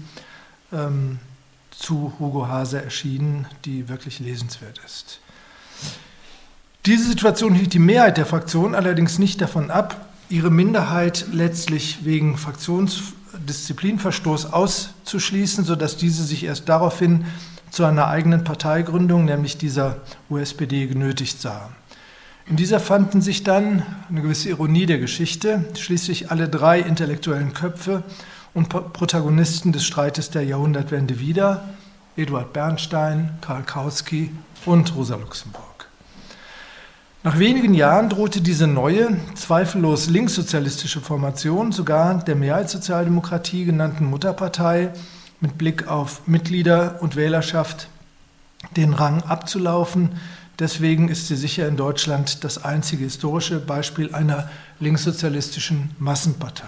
ähm, 0.71 1.19
zu 1.71 2.13
Hugo 2.19 2.47
Hase 2.47 2.81
erschienen, 2.83 3.47
die 3.65 3.89
wirklich 3.89 4.19
lesenswert 4.19 4.79
ist. 4.85 5.19
Diese 6.85 7.09
Situation 7.09 7.53
hielt 7.53 7.73
die 7.73 7.79
Mehrheit 7.79 8.15
der 8.17 8.25
Fraktion 8.25 8.73
allerdings 8.73 9.19
nicht 9.19 9.41
davon 9.41 9.69
ab, 9.69 10.07
ihre 10.29 10.49
Minderheit 10.49 11.25
letztlich 11.31 12.05
wegen 12.05 12.37
Fraktionsdisziplinverstoß 12.37 14.53
auszuschließen, 14.53 15.65
sodass 15.65 15.97
diese 15.97 16.23
sich 16.23 16.45
erst 16.45 16.69
daraufhin 16.69 17.25
zu 17.71 17.83
einer 17.83 18.07
eigenen 18.07 18.43
Parteigründung, 18.43 19.25
nämlich 19.25 19.57
dieser 19.57 19.97
USPD, 20.29 20.87
genötigt 20.87 21.41
sah. 21.41 21.69
In 22.49 22.55
dieser 22.55 22.79
fanden 22.79 23.21
sich 23.21 23.43
dann, 23.43 23.83
eine 24.07 24.21
gewisse 24.21 24.47
Ironie 24.47 24.85
der 24.85 24.99
Geschichte, 24.99 25.65
schließlich 25.77 26.31
alle 26.31 26.47
drei 26.47 26.79
intellektuellen 26.79 27.53
Köpfe 27.53 28.03
und 28.53 28.69
Protagonisten 28.69 29.73
des 29.73 29.85
Streites 29.85 30.29
der 30.29 30.45
Jahrhundertwende 30.45 31.19
wieder, 31.19 31.65
Eduard 32.15 32.53
Bernstein, 32.53 33.37
Karl 33.41 33.63
Kautsky 33.63 34.31
und 34.65 34.95
Rosa 34.95 35.17
Luxemburg. 35.17 35.89
Nach 37.21 37.37
wenigen 37.37 37.73
Jahren 37.73 38.07
drohte 38.07 38.39
diese 38.39 38.65
neue, 38.65 39.17
zweifellos 39.35 40.07
linkssozialistische 40.07 41.01
Formation 41.01 41.73
sogar 41.73 42.23
der 42.23 42.35
Mehrheitssozialdemokratie 42.35 43.65
genannten 43.65 44.05
Mutterpartei 44.05 44.93
mit 45.41 45.57
Blick 45.57 45.89
auf 45.89 46.25
Mitglieder 46.27 47.01
und 47.01 47.17
Wählerschaft 47.17 47.89
den 48.77 48.93
Rang 48.93 49.21
abzulaufen, 49.23 50.11
Deswegen 50.59 51.07
ist 51.09 51.27
sie 51.27 51.35
sicher 51.35 51.67
in 51.67 51.77
Deutschland 51.77 52.43
das 52.43 52.63
einzige 52.63 53.03
historische 53.03 53.59
Beispiel 53.59 54.13
einer 54.13 54.49
linkssozialistischen 54.79 55.91
Massenpartei. 55.99 56.65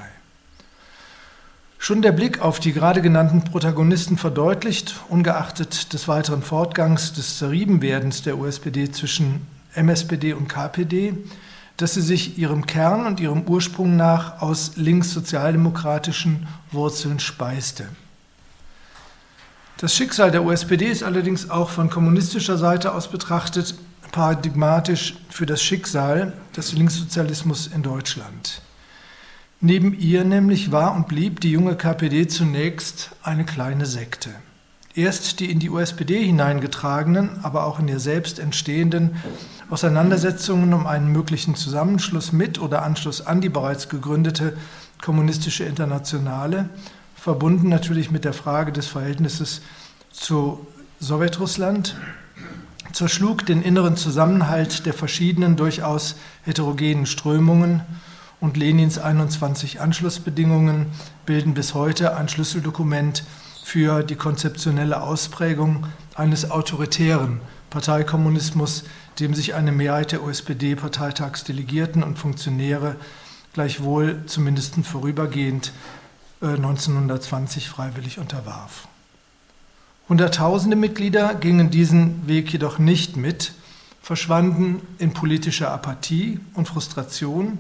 Schon 1.81 2.01
der 2.01 2.11
Blick 2.11 2.41
auf 2.41 2.59
die 2.59 2.73
gerade 2.73 3.01
genannten 3.01 3.43
Protagonisten 3.45 4.17
verdeutlicht, 4.17 4.95
ungeachtet 5.07 5.93
des 5.93 6.07
weiteren 6.07 6.43
Fortgangs 6.43 7.13
des 7.13 7.37
Zerriebenwerdens 7.39 8.21
der 8.21 8.37
USPD 8.37 8.91
zwischen 8.91 9.47
MSPD 9.73 10.33
und 10.33 10.49
KPD, 10.49 11.13
dass 11.77 11.93
sie 11.93 12.01
sich 12.01 12.37
ihrem 12.37 12.65
Kern 12.67 13.07
und 13.07 13.21
ihrem 13.21 13.43
Ursprung 13.43 13.95
nach 13.95 14.41
aus 14.41 14.73
linkssozialdemokratischen 14.75 16.47
Wurzeln 16.71 17.19
speiste. 17.19 17.87
Das 19.81 19.95
Schicksal 19.95 20.29
der 20.29 20.43
USPD 20.43 20.87
ist 20.87 21.03
allerdings 21.03 21.49
auch 21.49 21.69
von 21.69 21.89
kommunistischer 21.89 22.57
Seite 22.57 22.93
aus 22.93 23.09
betrachtet 23.09 23.75
paradigmatisch 24.11 25.15
für 25.29 25.45
das 25.45 25.63
Schicksal 25.63 26.33
des 26.57 26.73
Linkssozialismus 26.73 27.67
in 27.67 27.81
Deutschland. 27.81 28.61
Neben 29.61 29.97
ihr 29.97 30.25
nämlich 30.25 30.73
war 30.73 30.93
und 30.93 31.07
blieb 31.07 31.39
die 31.39 31.51
junge 31.51 31.77
KPD 31.77 32.27
zunächst 32.27 33.11
eine 33.23 33.45
kleine 33.45 33.85
Sekte. 33.85 34.31
Erst 34.95 35.39
die 35.39 35.49
in 35.49 35.59
die 35.59 35.69
USPD 35.69 36.25
hineingetragenen, 36.25 37.39
aber 37.43 37.63
auch 37.63 37.79
in 37.79 37.87
ihr 37.87 38.01
selbst 38.01 38.37
entstehenden 38.37 39.15
Auseinandersetzungen 39.69 40.73
um 40.73 40.87
einen 40.87 41.09
möglichen 41.09 41.55
Zusammenschluss 41.55 42.33
mit 42.33 42.59
oder 42.59 42.81
Anschluss 42.81 43.25
an 43.25 43.39
die 43.39 43.47
bereits 43.47 43.87
gegründete 43.87 44.57
kommunistische 45.01 45.63
Internationale 45.63 46.67
verbunden 47.19 47.69
natürlich 47.69 48.11
mit 48.11 48.23
der 48.23 48.33
Frage 48.33 48.71
des 48.71 48.87
Verhältnisses 48.87 49.61
zu 50.11 50.65
Sowjetrussland, 50.99 51.95
zerschlug 52.93 53.45
den 53.45 53.61
inneren 53.61 53.97
Zusammenhalt 53.97 54.85
der 54.85 54.93
verschiedenen, 54.93 55.55
durchaus 55.55 56.15
heterogenen 56.43 57.05
Strömungen 57.05 57.81
und 58.39 58.57
Lenins 58.57 58.97
21 58.97 59.81
Anschlussbedingungen 59.81 60.87
bilden 61.25 61.53
bis 61.53 61.73
heute 61.73 62.15
ein 62.15 62.29
Schlüsseldokument 62.29 63.23
für 63.63 64.01
die 64.01 64.15
konzeptionelle 64.15 65.01
Ausprägung 65.01 65.87
eines 66.15 66.49
autoritären 66.49 67.41
Parteikommunismus, 67.69 68.85
dem 69.19 69.35
sich 69.35 69.53
eine 69.55 69.71
Mehrheit 69.71 70.13
der 70.13 70.23
USPD-Parteitagsdelegierten 70.23 72.01
und 72.01 72.17
Funktionäre 72.17 72.95
gleichwohl 73.53 74.23
zumindest 74.25 74.75
vorübergehend 74.83 75.73
1920 76.41 77.65
äh, 77.65 77.67
freiwillig 77.67 78.19
unterwarf. 78.19 78.87
Hunderttausende 80.07 80.75
Mitglieder 80.75 81.35
gingen 81.35 81.69
diesen 81.69 82.27
Weg 82.27 82.51
jedoch 82.51 82.79
nicht 82.79 83.17
mit, 83.17 83.53
verschwanden 84.01 84.81
in 84.97 85.13
politischer 85.13 85.71
Apathie 85.71 86.39
und 86.53 86.67
Frustration, 86.67 87.59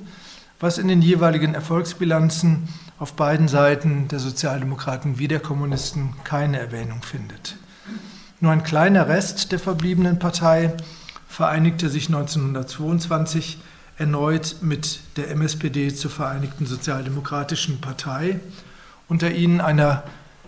was 0.59 0.77
in 0.77 0.87
den 0.87 1.01
jeweiligen 1.01 1.53
Erfolgsbilanzen 1.53 2.67
auf 2.97 3.13
beiden 3.13 3.47
Seiten 3.47 4.07
der 4.07 4.19
Sozialdemokraten 4.19 5.19
wie 5.19 5.27
der 5.27 5.39
Kommunisten 5.39 6.15
keine 6.23 6.59
Erwähnung 6.59 7.01
findet. 7.01 7.55
Nur 8.39 8.51
ein 8.51 8.63
kleiner 8.63 9.07
Rest 9.07 9.51
der 9.51 9.59
verbliebenen 9.59 10.19
Partei 10.19 10.73
vereinigte 11.27 11.89
sich 11.89 12.07
1922 12.07 13.59
erneut 13.97 14.57
mit 14.61 15.01
der 15.17 15.29
MSPD 15.29 15.93
zur 15.93 16.09
Vereinigten 16.09 16.65
Sozialdemokratischen 16.65 17.79
Partei 17.79 18.39
unter 19.09 19.31
ihnen 19.31 19.59
einer 19.59 20.03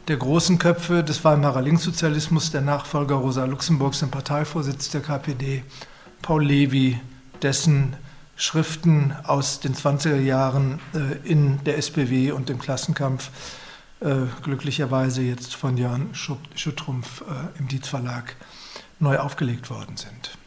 der 0.07 0.17
großen 0.17 0.59
Köpfe 0.59 1.03
des 1.03 1.23
Weimarer 1.25 1.61
Linkssozialismus, 1.61 2.51
der 2.51 2.61
Nachfolger 2.61 3.15
Rosa 3.15 3.45
Luxemburgs 3.45 4.01
im 4.01 4.11
Parteivorsitz 4.11 4.89
der 4.89 5.01
KPD, 5.01 5.63
Paul 6.21 6.45
Levy, 6.45 6.99
dessen 7.41 7.95
Schriften 8.35 9.13
aus 9.23 9.59
den 9.59 9.75
20er 9.75 10.19
Jahren 10.19 10.79
äh, 10.93 11.27
in 11.27 11.63
der 11.63 11.77
SPW 11.77 12.31
und 12.31 12.49
dem 12.49 12.59
Klassenkampf 12.59 13.29
äh, 13.99 14.25
glücklicherweise 14.41 15.21
jetzt 15.21 15.55
von 15.55 15.77
Jörn 15.77 16.09
Schüttrumpf 16.55 17.21
äh, 17.21 17.59
im 17.59 17.67
Dietz 17.67 17.87
Verlag 17.87 18.35
neu 18.99 19.17
aufgelegt 19.19 19.69
worden 19.69 19.97
sind. 19.97 20.37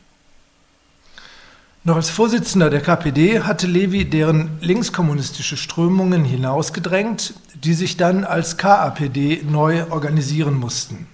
Noch 1.87 1.97
als 1.97 2.09
Vorsitzender 2.09 2.71
der 2.71 2.81
KPD 2.81 3.41
hatte 3.41 3.67
Levi 3.67 4.07
deren 4.07 4.57
linkskommunistische 4.63 5.59
Strömungen 5.59 6.25
hinausgedrängt, 6.25 7.35
die 7.63 7.75
sich 7.75 7.99
dann 7.99 8.25
als 8.25 8.57
KAPD 8.57 9.43
neu 9.47 9.85
organisieren 9.91 10.55
mussten. 10.55 11.07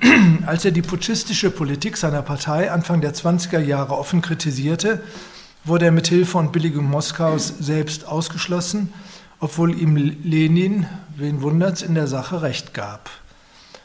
Als 0.46 0.64
er 0.64 0.72
die 0.72 0.82
putschistische 0.82 1.52
Politik 1.52 1.96
seiner 1.96 2.22
Partei 2.22 2.72
Anfang 2.72 3.00
der 3.00 3.14
20er 3.14 3.60
Jahre 3.60 3.96
offen 3.96 4.22
kritisierte, 4.22 5.02
wurde 5.64 5.84
er 5.84 5.92
mit 5.92 6.08
Hilfe 6.08 6.38
und 6.38 6.50
Billigung 6.50 6.90
Moskaus 6.90 7.54
selbst 7.60 8.08
ausgeschlossen, 8.08 8.92
obwohl 9.38 9.80
ihm 9.80 9.94
Lenin, 9.96 10.86
wen 11.16 11.42
wundert's, 11.42 11.82
in 11.82 11.94
der 11.94 12.08
Sache 12.08 12.42
recht 12.42 12.74
gab. 12.74 13.08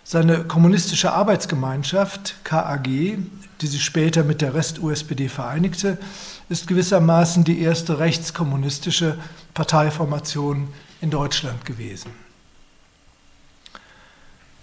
Seine 0.03 0.45
kommunistische 0.45 1.13
Arbeitsgemeinschaft 1.13 2.43
KAG 2.43 2.87
die 3.61 3.67
sich 3.67 3.83
später 3.83 4.23
mit 4.23 4.41
der 4.41 4.53
Rest-USPD 4.53 5.29
vereinigte, 5.29 5.97
ist 6.49 6.67
gewissermaßen 6.67 7.43
die 7.43 7.61
erste 7.61 7.99
rechtskommunistische 7.99 9.17
Parteiformation 9.53 10.69
in 10.99 11.11
Deutschland 11.11 11.65
gewesen. 11.65 12.11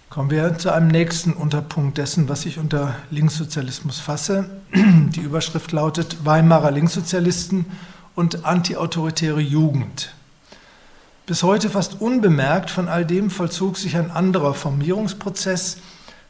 Kommen 0.09 0.31
wir 0.31 0.57
zu 0.57 0.73
einem 0.73 0.87
nächsten 0.87 1.33
Unterpunkt 1.33 1.99
dessen, 1.99 2.29
was 2.29 2.45
ich 2.45 2.57
unter 2.57 2.95
Linkssozialismus 3.11 3.99
fasse. 3.99 4.49
Die 4.73 5.21
Überschrift 5.21 5.71
lautet 5.71 6.25
Weimarer 6.25 6.71
Linkssozialisten 6.71 7.65
und 8.15 8.43
antiautoritäre 8.43 9.39
Jugend. 9.39 10.13
Bis 11.27 11.43
heute 11.43 11.69
fast 11.69 12.01
unbemerkt 12.01 12.71
von 12.71 12.87
all 12.87 13.05
dem 13.05 13.29
vollzog 13.29 13.77
sich 13.77 13.97
ein 13.97 14.09
anderer 14.09 14.55
Formierungsprozess 14.55 15.77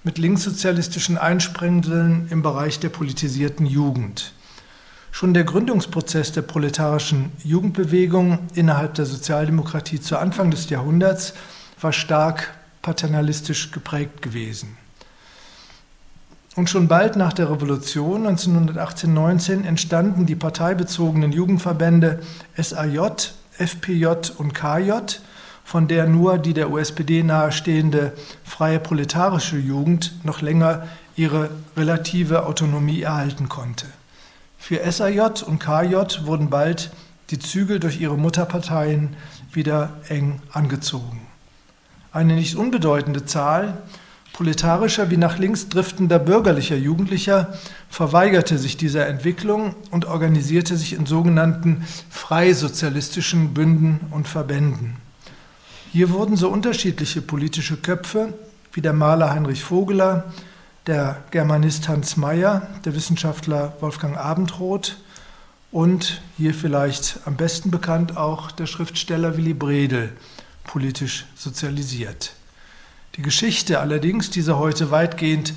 mit 0.04 0.18
linkssozialistischen 0.18 1.18
Einsprengseln 1.18 2.28
im 2.30 2.42
Bereich 2.42 2.80
der 2.80 2.90
politisierten 2.90 3.66
Jugend. 3.66 4.34
Schon 5.12 5.34
der 5.34 5.44
Gründungsprozess 5.44 6.32
der 6.32 6.44
proletarischen 6.44 7.32
Jugendbewegung 7.44 8.40
innerhalb 8.54 8.94
der 8.94 9.06
Sozialdemokratie 9.06 10.00
zu 10.00 10.18
Anfang 10.18 10.52
des 10.52 10.70
Jahrhunderts 10.70 11.34
war 11.82 11.92
stark 11.92 12.54
paternalistisch 12.82 13.72
geprägt 13.72 14.22
gewesen. 14.22 14.78
Und 16.56 16.70
schon 16.70 16.88
bald 16.88 17.16
nach 17.16 17.34
der 17.34 17.50
Revolution 17.50 18.28
1918-19 18.28 19.66
entstanden 19.66 20.26
die 20.26 20.36
parteibezogenen 20.36 21.32
Jugendverbände 21.32 22.22
SAJ, 22.58 23.00
FPJ 23.58 24.08
und 24.38 24.54
KJ, 24.54 24.92
von 25.70 25.88
der 25.88 26.08
nur 26.08 26.40
die 26.40 26.56
der 26.56 26.72
USPD 26.72 27.22
nahestehende 27.22 28.14
freie 28.44 28.80
proletarische 28.80 29.60
Jugend 29.60 30.14
noch 30.24 30.42
länger 30.42 30.88
ihre 31.16 31.52
relative 31.78 32.48
Autonomie 32.48 33.04
erhalten 33.04 33.50
konnte. 33.50 33.86
Für 34.58 34.92
SAJ 34.92 35.44
und 35.46 35.60
KJ 35.60 36.26
wurden 36.26 36.50
bald 36.50 36.90
die 37.30 37.38
Zügel 37.38 37.80
durch 37.80 38.02
ihre 38.02 38.18
Mutterparteien 38.18 39.16
wieder 39.52 39.92
eng 40.08 40.42
angezogen. 40.52 41.22
Eine 42.12 42.34
nicht 42.34 42.56
unbedeutende 42.56 43.26
Zahl 43.26 43.78
proletarischer 44.34 45.12
wie 45.12 45.18
nach 45.18 45.38
links 45.38 45.70
driftender 45.70 46.18
bürgerlicher 46.18 46.78
Jugendlicher 46.78 47.54
verweigerte 47.92 48.58
sich 48.58 48.76
dieser 48.76 49.06
Entwicklung 49.06 49.76
und 49.92 50.06
organisierte 50.06 50.78
sich 50.78 50.94
in 50.94 51.06
sogenannten 51.06 51.86
freisozialistischen 52.10 53.54
Bünden 53.54 54.00
und 54.10 54.28
Verbänden. 54.28 54.96
Hier 55.92 56.12
wurden 56.12 56.38
so 56.38 56.50
unterschiedliche 56.50 57.20
politische 57.20 57.76
Köpfe 57.76 58.36
wie 58.74 58.82
der 58.82 58.94
Maler 58.94 59.32
Heinrich 59.32 59.64
Vogeler, 59.64 60.32
der 60.86 61.24
Germanist 61.32 61.90
Hans 61.90 62.16
Mayer, 62.16 62.68
der 62.86 62.94
Wissenschaftler 62.94 63.74
Wolfgang 63.80 64.16
Abendroth 64.16 64.98
und 65.72 66.22
hier 66.38 66.54
vielleicht 66.54 67.22
am 67.26 67.38
besten 67.38 67.72
bekannt 67.72 68.18
auch 68.18 68.52
der 68.52 68.68
Schriftsteller 68.68 69.36
Willy 69.36 69.56
Bredel 69.56 70.12
politisch 70.64 71.26
sozialisiert. 71.36 72.34
Die 73.16 73.24
Geschichte 73.24 73.80
allerdings 73.80 74.30
dieser 74.30 74.60
heute 74.60 74.92
weitgehend 74.92 75.56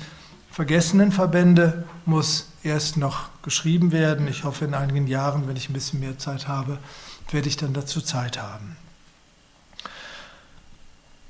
vergessenen 0.49 1.11
Verbände 1.11 1.83
muss 2.07 2.47
erst 2.63 2.97
noch 2.97 3.29
geschrieben 3.43 3.91
werden. 3.91 4.27
Ich 4.27 4.45
hoffe, 4.45 4.65
in 4.65 4.73
einigen 4.73 5.05
Jahren, 5.05 5.47
wenn 5.47 5.57
ich 5.57 5.69
ein 5.69 5.73
bisschen 5.73 5.99
mehr 5.99 6.17
Zeit 6.17 6.47
habe, 6.47 6.79
werde 7.29 7.47
ich 7.47 7.57
dann 7.57 7.73
dazu 7.73 8.01
Zeit 8.01 8.41
haben. 8.41 8.77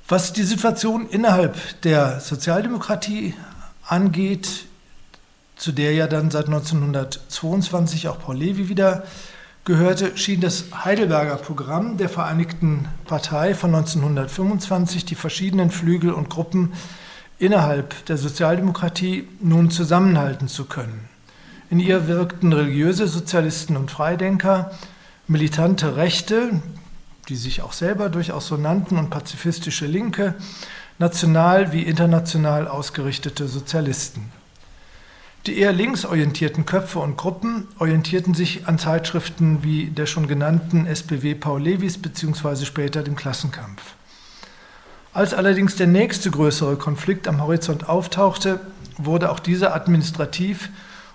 Was 0.06 0.34
die 0.34 0.42
Situation 0.42 1.08
innerhalb 1.08 1.56
der 1.80 2.20
Sozialdemokratie 2.20 3.32
angeht, 3.86 4.66
zu 5.56 5.72
der 5.72 5.94
ja 5.94 6.06
dann 6.06 6.30
seit 6.30 6.44
1922 6.44 8.08
auch 8.08 8.18
Paul 8.18 8.36
Levi 8.36 8.68
wieder 8.68 9.04
gehörte, 9.64 10.14
schien 10.18 10.42
das 10.42 10.66
Heidelberger 10.84 11.36
Programm 11.36 11.96
der 11.96 12.10
Vereinigten 12.10 12.86
Partei 13.06 13.54
von 13.54 13.74
1925 13.74 15.06
die 15.06 15.14
verschiedenen 15.14 15.70
Flügel 15.70 16.12
und 16.12 16.28
Gruppen 16.28 16.74
innerhalb 17.38 18.04
der 18.04 18.18
Sozialdemokratie 18.18 19.26
nun 19.40 19.70
zusammenhalten 19.70 20.48
zu 20.48 20.66
können. 20.66 21.08
In 21.70 21.80
ihr 21.80 22.08
wirkten 22.08 22.52
religiöse 22.52 23.08
Sozialisten 23.08 23.74
und 23.78 23.90
Freidenker, 23.90 24.70
militante 25.28 25.96
Rechte, 25.96 26.60
die 27.28 27.36
sich 27.36 27.62
auch 27.62 27.72
selber 27.72 28.08
durchaus 28.08 28.46
so 28.46 28.56
nannten, 28.56 28.98
und 28.98 29.10
pazifistische 29.10 29.86
Linke, 29.86 30.34
national 30.98 31.72
wie 31.72 31.82
international 31.82 32.68
ausgerichtete 32.68 33.48
Sozialisten. 33.48 34.30
Die 35.46 35.58
eher 35.58 35.72
linksorientierten 35.72 36.64
Köpfe 36.64 37.00
und 37.00 37.18
Gruppen 37.18 37.68
orientierten 37.78 38.32
sich 38.32 38.66
an 38.66 38.78
Zeitschriften 38.78 39.62
wie 39.62 39.86
der 39.86 40.06
schon 40.06 40.26
genannten 40.26 40.86
SPW 40.86 41.34
Paul 41.34 41.62
Levis 41.62 41.98
bzw. 41.98 42.64
später 42.64 43.02
dem 43.02 43.14
Klassenkampf. 43.14 43.94
Als 45.12 45.34
allerdings 45.34 45.76
der 45.76 45.86
nächste 45.86 46.30
größere 46.30 46.76
Konflikt 46.76 47.28
am 47.28 47.42
Horizont 47.42 47.88
auftauchte, 47.88 48.58
wurde 48.96 49.30
auch 49.30 49.38
dieser 49.38 49.74
administrativ 49.74 50.70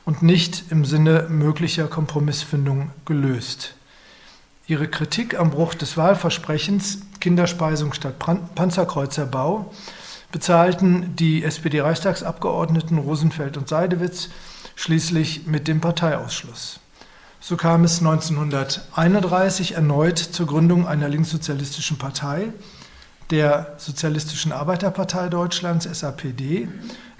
und 0.06 0.22
nicht 0.22 0.66
im 0.70 0.86
Sinne 0.86 1.26
möglicher 1.30 1.88
Kompromissfindung 1.88 2.92
gelöst. 3.06 3.74
Ihre 4.70 4.88
Kritik 4.88 5.38
am 5.40 5.50
Bruch 5.50 5.74
des 5.74 5.98
Wahlversprechens 5.98 7.00
Kinderspeisung 7.20 7.92
statt 7.92 8.20
Panzerkreuzerbau 8.20 9.74
bezahlten 10.32 11.16
die 11.16 11.44
SPD-Reichstagsabgeordneten 11.44 13.00
Rosenfeld 13.00 13.58
und 13.58 13.68
Seidewitz 13.68 14.30
schließlich 14.76 15.48
mit 15.48 15.68
dem 15.68 15.82
Parteiausschluss. 15.82 16.82
So 17.40 17.58
kam 17.58 17.84
es 17.84 17.98
1931 17.98 19.74
erneut 19.74 20.20
zur 20.20 20.46
Gründung 20.46 20.88
einer 20.88 21.10
linkssozialistischen 21.10 21.98
Partei, 21.98 22.50
der 23.32 23.74
Sozialistischen 23.78 24.52
Arbeiterpartei 24.52 25.30
Deutschlands, 25.30 25.86
SAPD, 25.92 26.68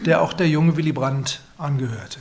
der 0.06 0.22
auch 0.22 0.34
der 0.34 0.48
junge 0.48 0.78
Willy 0.78 0.92
Brandt 0.92 1.42
angehörte. 1.58 2.20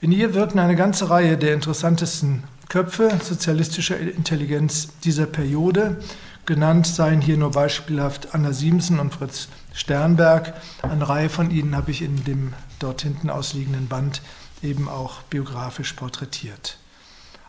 In 0.00 0.12
ihr 0.12 0.32
wirken 0.32 0.60
eine 0.60 0.76
ganze 0.76 1.10
Reihe 1.10 1.36
der 1.36 1.52
interessantesten 1.52 2.44
Köpfe 2.72 3.12
sozialistischer 3.22 4.00
Intelligenz 4.00 4.88
dieser 5.04 5.26
Periode. 5.26 5.98
Genannt 6.46 6.86
seien 6.86 7.20
hier 7.20 7.36
nur 7.36 7.50
beispielhaft 7.50 8.34
Anna 8.34 8.54
Siemsen 8.54 8.98
und 8.98 9.12
Fritz 9.12 9.48
Sternberg. 9.74 10.54
Eine 10.80 11.06
Reihe 11.06 11.28
von 11.28 11.50
ihnen 11.50 11.76
habe 11.76 11.90
ich 11.90 12.00
in 12.00 12.24
dem 12.24 12.54
dort 12.78 13.02
hinten 13.02 13.28
ausliegenden 13.28 13.88
Band 13.88 14.22
eben 14.62 14.88
auch 14.88 15.20
biografisch 15.24 15.92
porträtiert. 15.92 16.78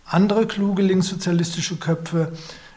Andere 0.06 0.46
kluge 0.46 0.82
linkssozialistische 0.82 1.78
Köpfe, 1.78 2.34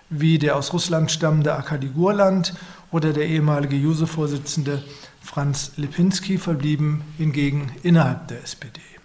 wie 0.08 0.38
der 0.38 0.54
aus 0.54 0.72
Russland 0.72 1.10
stammende 1.10 1.52
Arkadi 1.52 1.88
Gurland 1.88 2.54
oder 2.92 3.12
der 3.12 3.26
ehemalige 3.26 3.74
Juso-Vorsitzende 3.74 4.84
Franz 5.20 5.72
Lipinski, 5.78 6.38
verblieben 6.38 7.02
hingegen 7.18 7.72
innerhalb 7.82 8.28
der 8.28 8.44
SPD. 8.44 8.95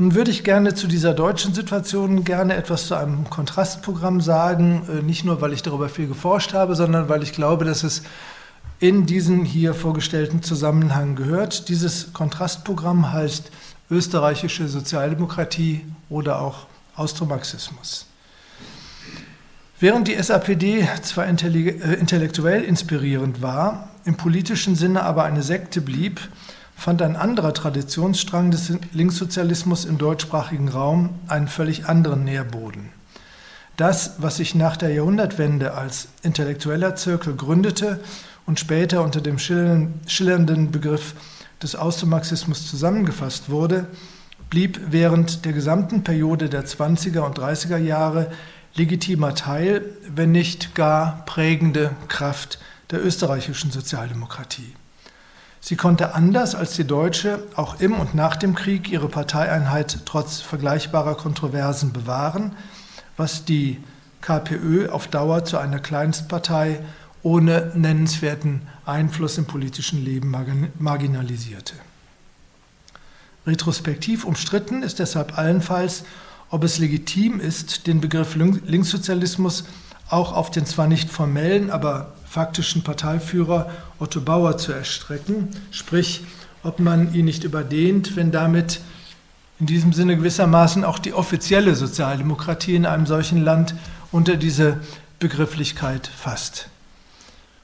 Nun 0.00 0.14
würde 0.14 0.30
ich 0.30 0.44
gerne 0.44 0.74
zu 0.74 0.86
dieser 0.86 1.12
deutschen 1.12 1.54
Situation 1.54 2.22
gerne 2.22 2.54
etwas 2.54 2.86
zu 2.86 2.94
einem 2.94 3.28
Kontrastprogramm 3.28 4.20
sagen, 4.20 4.86
äh, 4.88 5.02
nicht 5.02 5.24
nur, 5.24 5.40
weil 5.40 5.52
ich 5.52 5.62
darüber 5.62 5.88
viel 5.88 6.06
geforscht 6.06 6.54
habe, 6.54 6.76
sondern 6.76 7.08
weil 7.08 7.24
ich 7.24 7.32
glaube, 7.32 7.64
dass 7.64 7.82
es 7.82 8.04
in 8.78 9.06
diesen 9.06 9.44
hier 9.44 9.74
vorgestellten 9.74 10.40
Zusammenhang 10.40 11.16
gehört. 11.16 11.68
Dieses 11.68 12.12
Kontrastprogramm 12.12 13.12
heißt 13.12 13.50
österreichische 13.90 14.68
Sozialdemokratie 14.68 15.84
oder 16.08 16.42
auch 16.42 16.66
Austromarxismus. 16.94 18.06
Während 19.80 20.06
die 20.06 20.22
SAPD 20.22 20.86
zwar 21.02 21.26
äh, 21.26 21.30
intellektuell 21.30 22.62
inspirierend 22.62 23.42
war, 23.42 23.88
im 24.04 24.16
politischen 24.16 24.76
Sinne 24.76 25.02
aber 25.02 25.24
eine 25.24 25.42
Sekte 25.42 25.80
blieb, 25.80 26.20
fand 26.78 27.02
ein 27.02 27.16
anderer 27.16 27.52
Traditionsstrang 27.52 28.52
des 28.52 28.72
Linkssozialismus 28.92 29.84
im 29.84 29.98
deutschsprachigen 29.98 30.68
Raum 30.68 31.10
einen 31.26 31.48
völlig 31.48 31.86
anderen 31.86 32.22
Nährboden. 32.22 32.90
Das, 33.76 34.14
was 34.18 34.36
sich 34.36 34.54
nach 34.54 34.76
der 34.76 34.90
Jahrhundertwende 34.90 35.74
als 35.74 36.06
intellektueller 36.22 36.94
Zirkel 36.94 37.34
gründete 37.34 37.98
und 38.46 38.60
später 38.60 39.02
unter 39.02 39.20
dem 39.20 39.38
schillernden 39.40 40.70
Begriff 40.70 41.14
des 41.60 41.74
Austromarxismus 41.74 42.70
zusammengefasst 42.70 43.50
wurde, 43.50 43.88
blieb 44.48 44.80
während 44.90 45.44
der 45.44 45.54
gesamten 45.54 46.04
Periode 46.04 46.48
der 46.48 46.64
20er 46.64 47.20
und 47.20 47.40
30er 47.40 47.76
Jahre 47.76 48.30
legitimer 48.76 49.34
Teil, 49.34 49.84
wenn 50.14 50.30
nicht 50.30 50.76
gar 50.76 51.24
prägende 51.26 51.90
Kraft 52.06 52.60
der 52.92 53.04
österreichischen 53.04 53.72
Sozialdemokratie. 53.72 54.74
Sie 55.60 55.76
konnte 55.76 56.14
anders 56.14 56.54
als 56.54 56.74
die 56.74 56.86
deutsche 56.86 57.42
auch 57.56 57.80
im 57.80 57.94
und 57.94 58.14
nach 58.14 58.36
dem 58.36 58.54
Krieg 58.54 58.90
ihre 58.90 59.08
Parteieinheit 59.08 59.98
trotz 60.06 60.40
vergleichbarer 60.40 61.16
Kontroversen 61.16 61.92
bewahren, 61.92 62.54
was 63.16 63.44
die 63.44 63.78
KPÖ 64.20 64.88
auf 64.90 65.08
Dauer 65.08 65.44
zu 65.44 65.58
einer 65.58 65.80
Kleinstpartei 65.80 66.80
ohne 67.22 67.72
nennenswerten 67.74 68.62
Einfluss 68.86 69.38
im 69.38 69.46
politischen 69.46 70.04
Leben 70.04 70.34
marginalisierte. 70.78 71.74
Retrospektiv 73.46 74.24
umstritten 74.24 74.82
ist 74.82 74.98
deshalb 74.98 75.38
allenfalls, 75.38 76.04
ob 76.50 76.64
es 76.64 76.78
legitim 76.78 77.40
ist, 77.40 77.86
den 77.86 78.00
Begriff 78.00 78.36
Linkssozialismus 78.36 79.64
auch 80.08 80.32
auf 80.32 80.50
den 80.50 80.66
zwar 80.66 80.86
nicht 80.86 81.10
formellen, 81.10 81.70
aber 81.70 82.14
faktischen 82.38 82.82
Parteiführer 82.82 83.68
Otto 83.98 84.20
Bauer 84.20 84.58
zu 84.58 84.70
erstrecken, 84.70 85.48
sprich, 85.72 86.22
ob 86.62 86.78
man 86.78 87.12
ihn 87.12 87.24
nicht 87.24 87.42
überdehnt, 87.42 88.14
wenn 88.14 88.30
damit 88.30 88.80
in 89.58 89.66
diesem 89.66 89.92
Sinne 89.92 90.16
gewissermaßen 90.16 90.84
auch 90.84 91.00
die 91.00 91.14
offizielle 91.14 91.74
Sozialdemokratie 91.74 92.76
in 92.76 92.86
einem 92.86 93.06
solchen 93.06 93.42
Land 93.42 93.74
unter 94.12 94.36
diese 94.36 94.76
Begrifflichkeit 95.18 96.06
fasst. 96.06 96.68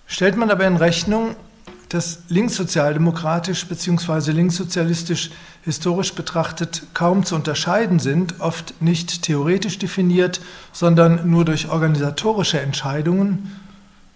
Stellt 0.09 0.37
man 0.37 0.51
aber 0.51 0.67
in 0.67 0.77
Rechnung, 0.77 1.37
dass 1.89 2.25
linkssozialdemokratisch 2.27 3.67
bzw. 3.67 4.33
linkssozialistisch 4.33 5.31
historisch 5.63 6.15
betrachtet 6.15 6.83
kaum 6.95 7.25
zu 7.25 7.37
unterscheiden 7.37 8.01
sind, 8.01 8.41
oft 8.41 8.83
nicht 8.83 9.23
theoretisch 9.23 9.79
definiert, 9.79 10.41
sondern 10.73 11.31
nur 11.31 11.45
durch 11.45 11.69
organisatorische 11.69 12.61
Entscheidungen 12.61 13.53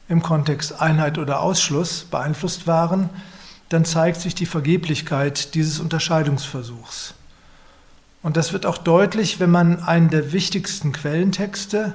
im 0.08 0.22
Kontext 0.22 0.80
Einheit 0.80 1.18
oder 1.18 1.40
Ausschluss 1.40 2.04
beeinflusst 2.04 2.66
waren, 2.66 3.10
dann 3.68 3.84
zeigt 3.84 4.20
sich 4.20 4.34
die 4.34 4.46
Vergeblichkeit 4.46 5.54
dieses 5.54 5.80
Unterscheidungsversuchs. 5.80 7.14
Und 8.22 8.36
das 8.36 8.52
wird 8.52 8.66
auch 8.66 8.78
deutlich, 8.78 9.40
wenn 9.40 9.50
man 9.50 9.82
einen 9.82 10.10
der 10.10 10.32
wichtigsten 10.32 10.92
Quellentexte 10.92 11.94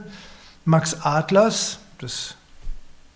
Max 0.65 1.01
Adlers, 1.01 1.79
des 2.01 2.35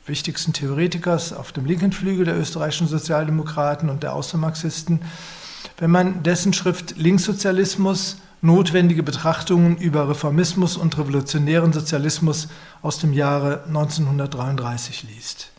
wichtigsten 0.06 0.54
Theoretikers 0.54 1.34
auf 1.34 1.52
dem 1.52 1.66
linken 1.66 1.92
Flügel 1.92 2.26
der 2.26 2.38
österreichischen 2.38 2.88
Sozialdemokraten 2.88 3.90
und 3.90 4.04
der 4.04 4.14
Außermarxisten, 4.14 5.02
wenn 5.78 5.92
man 5.92 6.24
dessen 6.24 6.54
Schrift 6.54 6.98
Linkssozialismus 6.98 8.18
notwendige 8.42 9.04
Betrachtungen 9.04 9.78
über 9.78 10.10
Reformismus 10.10 10.78
und 10.78 10.98
revolutionären 10.98 11.74
Sozialismus 11.74 12.48
aus 12.82 13.00
dem 13.00 13.14
Jahre 13.14 13.64
1933 13.68 15.04
liest. 15.04 15.52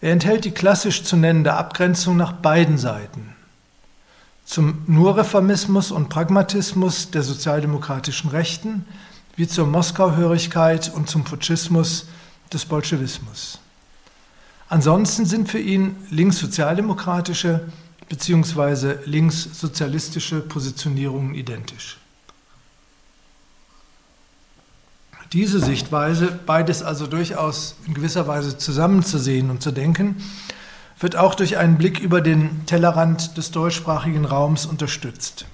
Er 0.00 0.12
enthält 0.12 0.44
die 0.44 0.50
klassisch 0.50 1.02
zu 1.02 1.16
nennende 1.16 1.54
Abgrenzung 1.54 2.16
nach 2.16 2.32
beiden 2.32 2.78
Seiten. 2.78 3.34
Zum 4.44 4.82
Nur-Reformismus 4.86 5.90
und 5.90 6.10
Pragmatismus 6.10 7.10
der 7.10 7.22
sozialdemokratischen 7.22 8.30
Rechten, 8.30 8.84
wie 9.36 9.48
zur 9.48 9.66
Moskauhörigkeit 9.66 10.92
und 10.94 11.08
zum 11.08 11.24
Putschismus 11.24 12.06
des 12.52 12.66
Bolschewismus. 12.66 13.58
Ansonsten 14.68 15.24
sind 15.24 15.50
für 15.50 15.58
ihn 15.58 15.96
linkssozialdemokratische 16.10 17.60
bzw. 18.08 18.96
linkssozialistische 19.04 20.40
Positionierungen 20.40 21.34
identisch. 21.34 21.98
Diese 25.32 25.58
Sichtweise, 25.58 26.38
beides 26.46 26.82
also 26.82 27.08
durchaus 27.08 27.74
in 27.86 27.94
gewisser 27.94 28.28
Weise 28.28 28.56
zusammenzusehen 28.56 29.50
und 29.50 29.62
zu 29.62 29.72
denken, 29.72 30.22
wird 31.00 31.16
auch 31.16 31.34
durch 31.34 31.56
einen 31.56 31.76
Blick 31.76 31.98
über 31.98 32.20
den 32.20 32.66
Tellerrand 32.66 33.36
des 33.36 33.50
deutschsprachigen 33.50 34.24
Raums 34.24 34.64
unterstützt. 34.64 35.46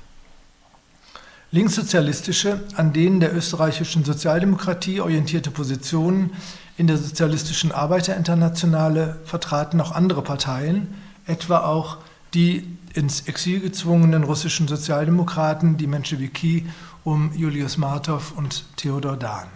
Linkssozialistische, 1.50 2.60
an 2.76 2.92
denen 2.92 3.20
der 3.20 3.34
österreichischen 3.34 4.04
Sozialdemokratie 4.04 5.00
orientierte 5.00 5.50
Positionen 5.50 6.34
in 6.76 6.86
der 6.86 6.98
sozialistischen 6.98 7.72
Arbeiterinternationale 7.72 9.18
vertraten 9.24 9.80
auch 9.80 9.92
andere 9.92 10.22
Parteien, 10.22 10.94
etwa 11.26 11.60
auch 11.60 11.98
die 12.34 12.66
ins 12.94 13.22
Exil 13.22 13.60
gezwungenen 13.60 14.24
russischen 14.24 14.68
Sozialdemokraten, 14.68 15.76
die 15.76 15.86
Menschewiki 15.86 16.66
um 17.04 17.32
Julius 17.34 17.76
Martov 17.76 18.32
und 18.36 18.64
Theodor 18.76 19.16
Dahn. 19.16 19.48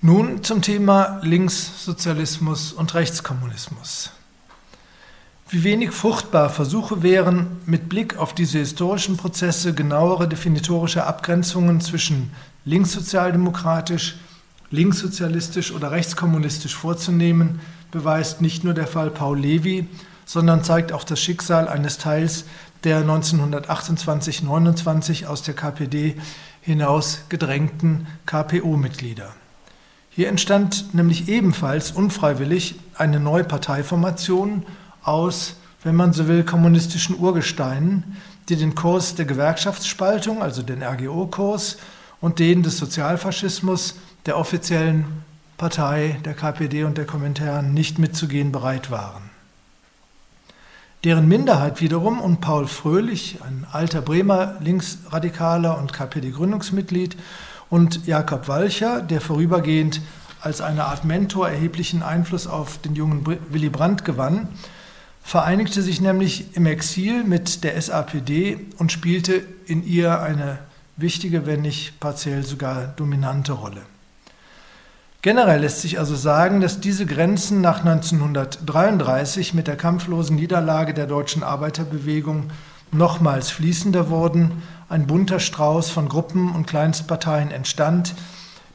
Nun 0.00 0.44
zum 0.44 0.60
Thema 0.60 1.20
Linkssozialismus 1.22 2.72
und 2.72 2.92
Rechtskommunismus. 2.94 4.10
Wie 5.48 5.64
wenig 5.64 5.92
fruchtbar 5.92 6.50
Versuche 6.50 7.02
wären, 7.02 7.58
mit 7.64 7.88
Blick 7.88 8.16
auf 8.16 8.34
diese 8.34 8.58
historischen 8.58 9.16
Prozesse 9.16 9.72
genauere 9.72 10.28
definitorische 10.28 11.06
Abgrenzungen 11.06 11.80
zwischen 11.80 12.32
linkssozialdemokratisch, 12.64 14.16
linkssozialistisch 14.70 15.72
oder 15.72 15.90
rechtskommunistisch 15.90 16.74
vorzunehmen, 16.74 17.60
beweist 17.90 18.40
nicht 18.40 18.64
nur 18.64 18.74
der 18.74 18.86
Fall 18.86 19.10
Paul 19.10 19.38
Levy, 19.38 19.86
sondern 20.24 20.64
zeigt 20.64 20.92
auch 20.92 21.04
das 21.04 21.20
Schicksal 21.20 21.68
eines 21.68 21.98
Teils 21.98 22.46
der 22.84 23.04
1928-29 23.04 25.26
aus 25.26 25.42
der 25.42 25.54
KPD 25.54 26.16
hinaus 26.60 27.22
gedrängten 27.28 28.06
KPO-Mitglieder. 28.26 29.34
Hier 30.10 30.28
entstand 30.28 30.94
nämlich 30.94 31.28
ebenfalls 31.28 31.90
unfreiwillig 31.90 32.76
eine 32.94 33.18
neue 33.20 33.44
Parteiformation 33.44 34.64
aus, 35.02 35.56
wenn 35.82 35.96
man 35.96 36.12
so 36.12 36.28
will, 36.28 36.44
kommunistischen 36.44 37.18
Urgesteinen, 37.18 38.16
die 38.48 38.56
den 38.56 38.74
Kurs 38.74 39.14
der 39.14 39.24
Gewerkschaftsspaltung, 39.24 40.42
also 40.42 40.62
den 40.62 40.82
RGO-Kurs, 40.82 41.78
und 42.20 42.38
den 42.38 42.62
des 42.62 42.78
Sozialfaschismus 42.78 43.96
der 44.24 44.38
offiziellen 44.38 45.24
Partei, 45.58 46.18
der 46.24 46.34
KPD 46.34 46.84
und 46.84 46.96
der 46.96 47.04
Kommentaren 47.04 47.74
nicht 47.74 47.98
mitzugehen 47.98 48.50
bereit 48.50 48.90
waren. 48.90 49.33
Deren 51.04 51.28
Minderheit 51.28 51.82
wiederum 51.82 52.18
und 52.18 52.40
Paul 52.40 52.66
Fröhlich, 52.66 53.38
ein 53.46 53.66
alter 53.70 54.00
Bremer 54.00 54.56
Linksradikaler 54.60 55.76
und 55.76 55.92
KPD-Gründungsmitglied, 55.92 57.16
und 57.68 58.06
Jakob 58.06 58.48
Walcher, 58.48 59.02
der 59.02 59.20
vorübergehend 59.20 60.00
als 60.40 60.62
eine 60.62 60.84
Art 60.84 61.04
Mentor 61.04 61.50
erheblichen 61.50 62.02
Einfluss 62.02 62.46
auf 62.46 62.78
den 62.78 62.94
jungen 62.94 63.26
Willy 63.26 63.68
Brandt 63.68 64.06
gewann, 64.06 64.48
vereinigte 65.22 65.82
sich 65.82 66.00
nämlich 66.00 66.56
im 66.56 66.64
Exil 66.64 67.24
mit 67.24 67.64
der 67.64 67.80
SAPD 67.80 68.58
und 68.78 68.90
spielte 68.90 69.44
in 69.66 69.86
ihr 69.86 70.22
eine 70.22 70.58
wichtige, 70.96 71.44
wenn 71.44 71.60
nicht 71.60 72.00
partiell 72.00 72.44
sogar 72.44 72.94
dominante 72.96 73.52
Rolle. 73.52 73.82
Generell 75.24 75.62
lässt 75.62 75.80
sich 75.80 75.98
also 75.98 76.16
sagen, 76.16 76.60
dass 76.60 76.80
diese 76.80 77.06
Grenzen 77.06 77.62
nach 77.62 77.78
1933 77.78 79.54
mit 79.54 79.66
der 79.66 79.76
kampflosen 79.76 80.36
Niederlage 80.36 80.92
der 80.92 81.06
deutschen 81.06 81.42
Arbeiterbewegung 81.42 82.50
nochmals 82.92 83.48
fließender 83.48 84.10
wurden, 84.10 84.62
ein 84.90 85.06
bunter 85.06 85.40
Strauß 85.40 85.88
von 85.88 86.10
Gruppen 86.10 86.54
und 86.54 86.66
Kleinstparteien 86.66 87.50
entstand, 87.52 88.14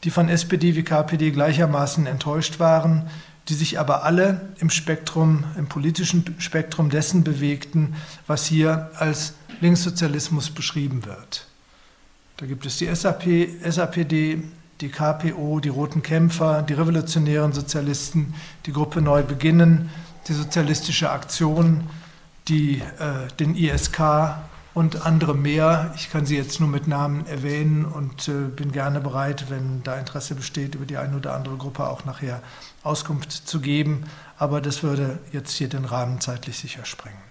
die 0.03 0.09
von 0.09 0.27
SPD 0.27 0.75
wie 0.75 0.81
KPD 0.81 1.29
gleichermaßen 1.29 2.07
enttäuscht 2.07 2.59
waren, 2.59 3.11
die 3.47 3.53
sich 3.53 3.77
aber 3.77 4.03
alle 4.03 4.49
im 4.57 4.71
Spektrum, 4.71 5.43
im 5.55 5.67
politischen 5.67 6.33
Spektrum 6.39 6.89
dessen 6.89 7.23
bewegten, 7.23 7.93
was 8.25 8.47
hier 8.47 8.89
als 8.95 9.35
Linkssozialismus 9.61 10.49
beschrieben 10.49 11.05
wird. 11.05 11.45
Da 12.37 12.47
gibt 12.47 12.65
es 12.65 12.77
die 12.77 12.87
SAP, 12.87 13.49
SAPD, 13.63 14.41
die 14.81 14.89
KPO, 14.89 15.59
die 15.59 15.69
Roten 15.69 16.01
Kämpfer, 16.01 16.61
die 16.61 16.73
revolutionären 16.73 17.53
Sozialisten, 17.53 18.33
die 18.65 18.71
Gruppe 18.71 19.01
Neu 19.01 19.23
Beginnen, 19.23 19.89
die 20.27 20.33
Sozialistische 20.33 21.09
Aktion, 21.09 21.89
die, 22.47 22.81
äh, 22.99 23.27
den 23.39 23.55
ISK 23.55 24.35
und 24.73 25.05
andere 25.05 25.35
mehr. 25.35 25.91
Ich 25.95 26.09
kann 26.09 26.25
sie 26.25 26.37
jetzt 26.37 26.59
nur 26.59 26.69
mit 26.69 26.87
Namen 26.87 27.25
erwähnen 27.27 27.85
und 27.85 28.27
äh, 28.27 28.47
bin 28.47 28.71
gerne 28.71 29.01
bereit, 29.01 29.45
wenn 29.49 29.83
da 29.83 29.97
Interesse 29.97 30.35
besteht, 30.35 30.75
über 30.75 30.85
die 30.85 30.97
eine 30.97 31.17
oder 31.17 31.33
andere 31.33 31.57
Gruppe 31.57 31.87
auch 31.87 32.05
nachher 32.05 32.41
Auskunft 32.83 33.31
zu 33.31 33.59
geben. 33.59 34.05
Aber 34.37 34.61
das 34.61 34.83
würde 34.83 35.19
jetzt 35.31 35.51
hier 35.51 35.67
den 35.67 35.85
Rahmen 35.85 36.21
zeitlich 36.21 36.57
sicher 36.57 36.85
sprengen. 36.85 37.28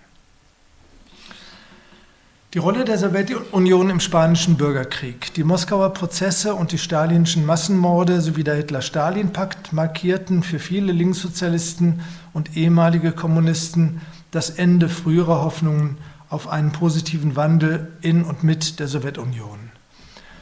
Die 2.55 2.59
Rolle 2.59 2.87
der 2.87 2.97
Sowjetunion 2.97 3.91
im 3.91 4.01
Spanischen 4.01 4.57
Bürgerkrieg, 4.57 5.35
die 5.35 5.45
Moskauer 5.45 5.93
Prozesse 5.93 6.55
und 6.55 6.73
die 6.73 6.79
stalinischen 6.79 7.45
Massenmorde 7.45 8.23
sowie 8.23 8.43
der 8.43 8.55
Hitler-Stalin-Pakt 8.55 9.75
markierten 9.75 10.43
für 10.43 10.59
viele 10.59 10.93
Linkssozialisten 10.93 12.01
und 12.33 12.57
ehemalige 12.57 13.13
Kommunisten 13.13 14.01
das 14.31 14.49
Ende 14.49 14.89
früherer 14.89 15.43
Hoffnungen 15.43 15.99
auf 16.31 16.49
einen 16.49 16.73
positiven 16.73 17.37
Wandel 17.37 17.93
in 18.01 18.25
und 18.25 18.45
mit 18.45 18.81
der 18.81 18.89
Sowjetunion. 18.89 19.59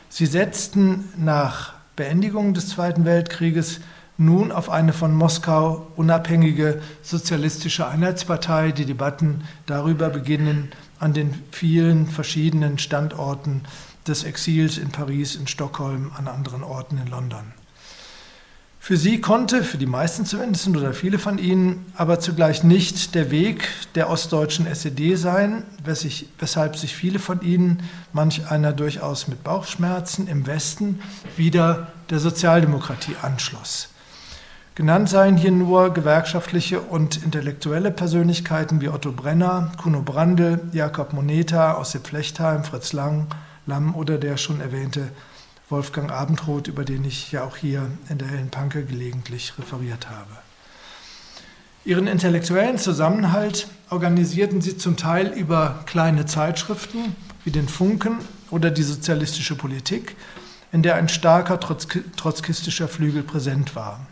Sie 0.09 0.27
setzten 0.27 1.09
nach 1.17 1.73
Beendigung 1.97 2.55
des 2.55 2.69
Zweiten 2.69 3.05
Weltkrieges 3.05 3.81
nun 4.17 4.53
auf 4.53 4.71
eine 4.71 4.93
von 4.93 5.13
Moskau 5.13 5.89
unabhängige 5.97 6.81
sozialistische 7.03 7.89
Einheitspartei. 7.89 8.71
Die 8.71 8.87
Debatten 8.87 9.43
darüber 9.67 10.09
beginnen 10.09 10.71
an 10.99 11.13
den 11.13 11.35
vielen 11.51 12.07
verschiedenen 12.07 12.79
Standorten 12.79 13.63
des 14.07 14.25
Exils 14.25 14.79
in 14.79 14.91
Paris, 14.91 15.35
in 15.35 15.47
Stockholm, 15.47 16.13
an 16.17 16.29
anderen 16.29 16.63
Orten 16.63 16.99
in 16.99 17.09
London. 17.09 17.53
Für 18.87 18.97
sie 18.97 19.21
konnte, 19.21 19.65
für 19.65 19.79
die 19.79 19.87
meisten 19.87 20.27
zumindest 20.27 20.69
oder 20.69 20.93
viele 20.93 21.19
von 21.19 21.39
ihnen, 21.39 21.87
aber 21.97 22.21
zugleich 22.21 22.63
nicht 22.63 23.17
der 23.17 23.33
Weg 23.33 23.69
der 23.97 24.09
ostdeutschen 24.09 24.65
SED 24.69 25.17
sein, 25.17 25.65
weshalb 26.39 26.77
sich 26.77 26.95
viele 26.95 27.19
von 27.19 27.43
ihnen, 27.43 27.83
manch 28.13 28.49
einer 28.49 28.73
durchaus 28.73 29.27
mit 29.27 29.43
Bauchschmerzen, 29.43 30.29
im 30.29 30.47
Westen 30.47 31.01
wieder 31.37 31.89
der 32.11 32.21
Sozialdemokratie 32.21 33.17
anschloss. 33.21 33.89
Genannt 34.77 35.09
seien 35.09 35.39
hier 35.39 35.53
nur 35.53 35.95
gewerkschaftliche 35.95 36.83
und 36.83 37.25
intellektuelle 37.25 37.91
Persönlichkeiten 37.91 38.83
wie 38.83 38.91
Otto 38.91 39.11
Brenner, 39.11 39.73
Kuno 39.83 40.03
Brandl, 40.03 40.61
Jakob 40.73 41.15
Moneta, 41.15 41.79
Ossip 41.79 42.09
Flechtheim, 42.09 42.63
Fritz 42.63 42.93
Lang, 42.93 43.27
Lamm 43.65 43.95
oder 43.95 44.19
der 44.19 44.37
schon 44.37 44.61
erwähnte 44.61 45.09
Wolfgang 45.71 46.13
Abendroth, 46.13 46.69
über 46.69 46.85
den 46.85 47.07
ich 47.07 47.33
ja 47.33 47.45
auch 47.45 47.57
hier 47.57 47.87
in 48.11 48.19
der 48.19 48.29
Hellen 48.29 48.51
Panke 48.51 48.85
gelegentlich 48.85 49.55
referiert 49.59 50.11
habe. 50.11 50.37
Ihren 51.87 52.07
intellektuellen 52.07 52.77
Zusammenhalt 52.77 53.69
organisierten 53.89 54.61
sie 54.61 54.77
zum 54.77 54.99
Teil 54.99 55.29
über 55.29 55.85
kleine 55.87 56.27
Zeitschriften 56.27 57.17
wie 57.45 57.51
den 57.51 57.69
Funken 57.69 58.19
oder 58.51 58.71
die 58.71 58.83
Sozialistische 58.83 59.55
Politik, 59.55 60.17
in 60.71 60.83
der 60.83 60.97
ein 60.97 61.09
starker 61.09 61.59
trotzkistischer 61.59 62.89
Flügel 62.89 63.23
präsent 63.23 63.75
war. 63.75 64.07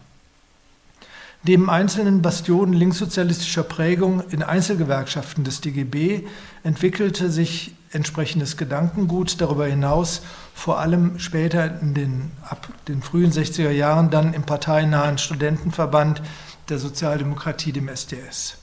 Neben 1.46 1.68
einzelnen 1.68 2.22
Bastionen 2.22 2.72
linkssozialistischer 2.72 3.64
Prägung 3.64 4.22
in 4.30 4.42
Einzelgewerkschaften 4.42 5.44
des 5.44 5.61
DGB 5.61 6.22
entwickelte 6.62 7.30
sich 7.30 7.74
entsprechendes 7.92 8.57
Gedankengut 8.57 9.42
darüber 9.42 9.66
hinaus, 9.66 10.22
vor 10.54 10.80
allem 10.80 11.18
später 11.18 11.80
in 11.83 11.92
den, 11.92 12.30
ab 12.48 12.68
den 12.88 13.02
frühen 13.02 13.30
60er 13.30 13.70
Jahren 13.70 14.11
dann 14.11 14.33
im 14.33 14.44
parteinahen 14.44 15.18
Studentenverband 15.18 16.22
der 16.70 16.78
Sozialdemokratie, 16.78 17.72
dem 17.72 17.88
SDS. 17.88 18.57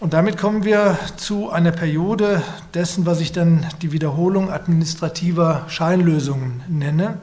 Und 0.00 0.14
damit 0.14 0.36
kommen 0.36 0.64
wir 0.64 0.98
zu 1.16 1.48
einer 1.48 1.70
Periode 1.70 2.42
dessen, 2.74 3.06
was 3.06 3.20
ich 3.20 3.30
dann 3.30 3.64
die 3.82 3.92
Wiederholung 3.92 4.50
administrativer 4.50 5.64
Scheinlösungen 5.68 6.64
nenne, 6.68 7.18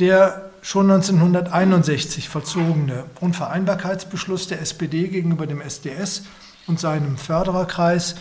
der 0.00 0.51
schon 0.62 0.90
1961 0.90 2.28
vollzogene 2.28 3.04
Unvereinbarkeitsbeschluss 3.20 4.46
der 4.46 4.62
SPD 4.62 5.08
gegenüber 5.08 5.46
dem 5.46 5.60
SDS 5.60 6.22
und 6.68 6.78
seinem 6.80 7.18
Fördererkreis 7.18 8.14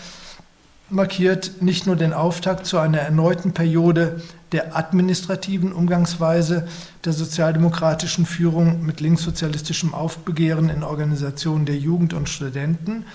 markiert 0.89 1.61
nicht 1.61 1.85
nur 1.85 1.95
den 1.95 2.13
Auftakt 2.13 2.65
zu 2.65 2.79
einer 2.79 2.97
erneuten 2.97 3.53
Periode 3.53 4.21
der 4.51 4.75
administrativen 4.75 5.71
Umgangsweise 5.71 6.67
der 7.05 7.13
sozialdemokratischen 7.13 8.25
Führung 8.25 8.85
mit 8.85 8.99
linkssozialistischem 8.99 9.93
Aufbegehren 9.93 10.69
in 10.69 10.83
Organisationen 10.83 11.65
der 11.65 11.77
Jugend 11.77 12.13
und 12.13 12.27
Studenten, 12.27 13.05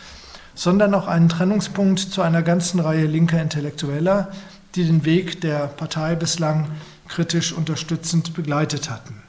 sondern 0.55 0.95
auch 0.95 1.07
einen 1.07 1.29
Trennungspunkt 1.29 1.99
zu 1.99 2.23
einer 2.23 2.43
ganzen 2.43 2.81
Reihe 2.81 3.07
linker 3.07 3.43
Intellektueller, 3.43 4.29
die 4.75 4.85
den 4.85 5.05
Weg 5.05 5.43
der 5.43 5.67
Partei 5.67 6.15
bislang 6.15 6.69
kritisch 7.09 7.53
unterstützend 7.53 8.35
begleitet 8.35 8.91
hatten. 8.91 9.23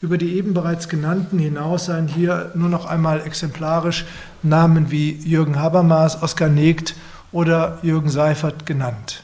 Über 0.00 0.18
die 0.18 0.34
eben 0.34 0.52
bereits 0.52 0.88
genannten 0.88 1.38
hinaus 1.38 1.86
seien 1.86 2.08
hier 2.08 2.52
nur 2.54 2.68
noch 2.68 2.84
einmal 2.84 3.22
exemplarisch 3.22 4.04
Namen 4.42 4.90
wie 4.90 5.12
Jürgen 5.12 5.58
Habermas, 5.58 6.22
Oskar 6.22 6.48
Negt 6.48 6.94
oder 7.32 7.78
Jürgen 7.82 8.10
Seifert 8.10 8.66
genannt. 8.66 9.22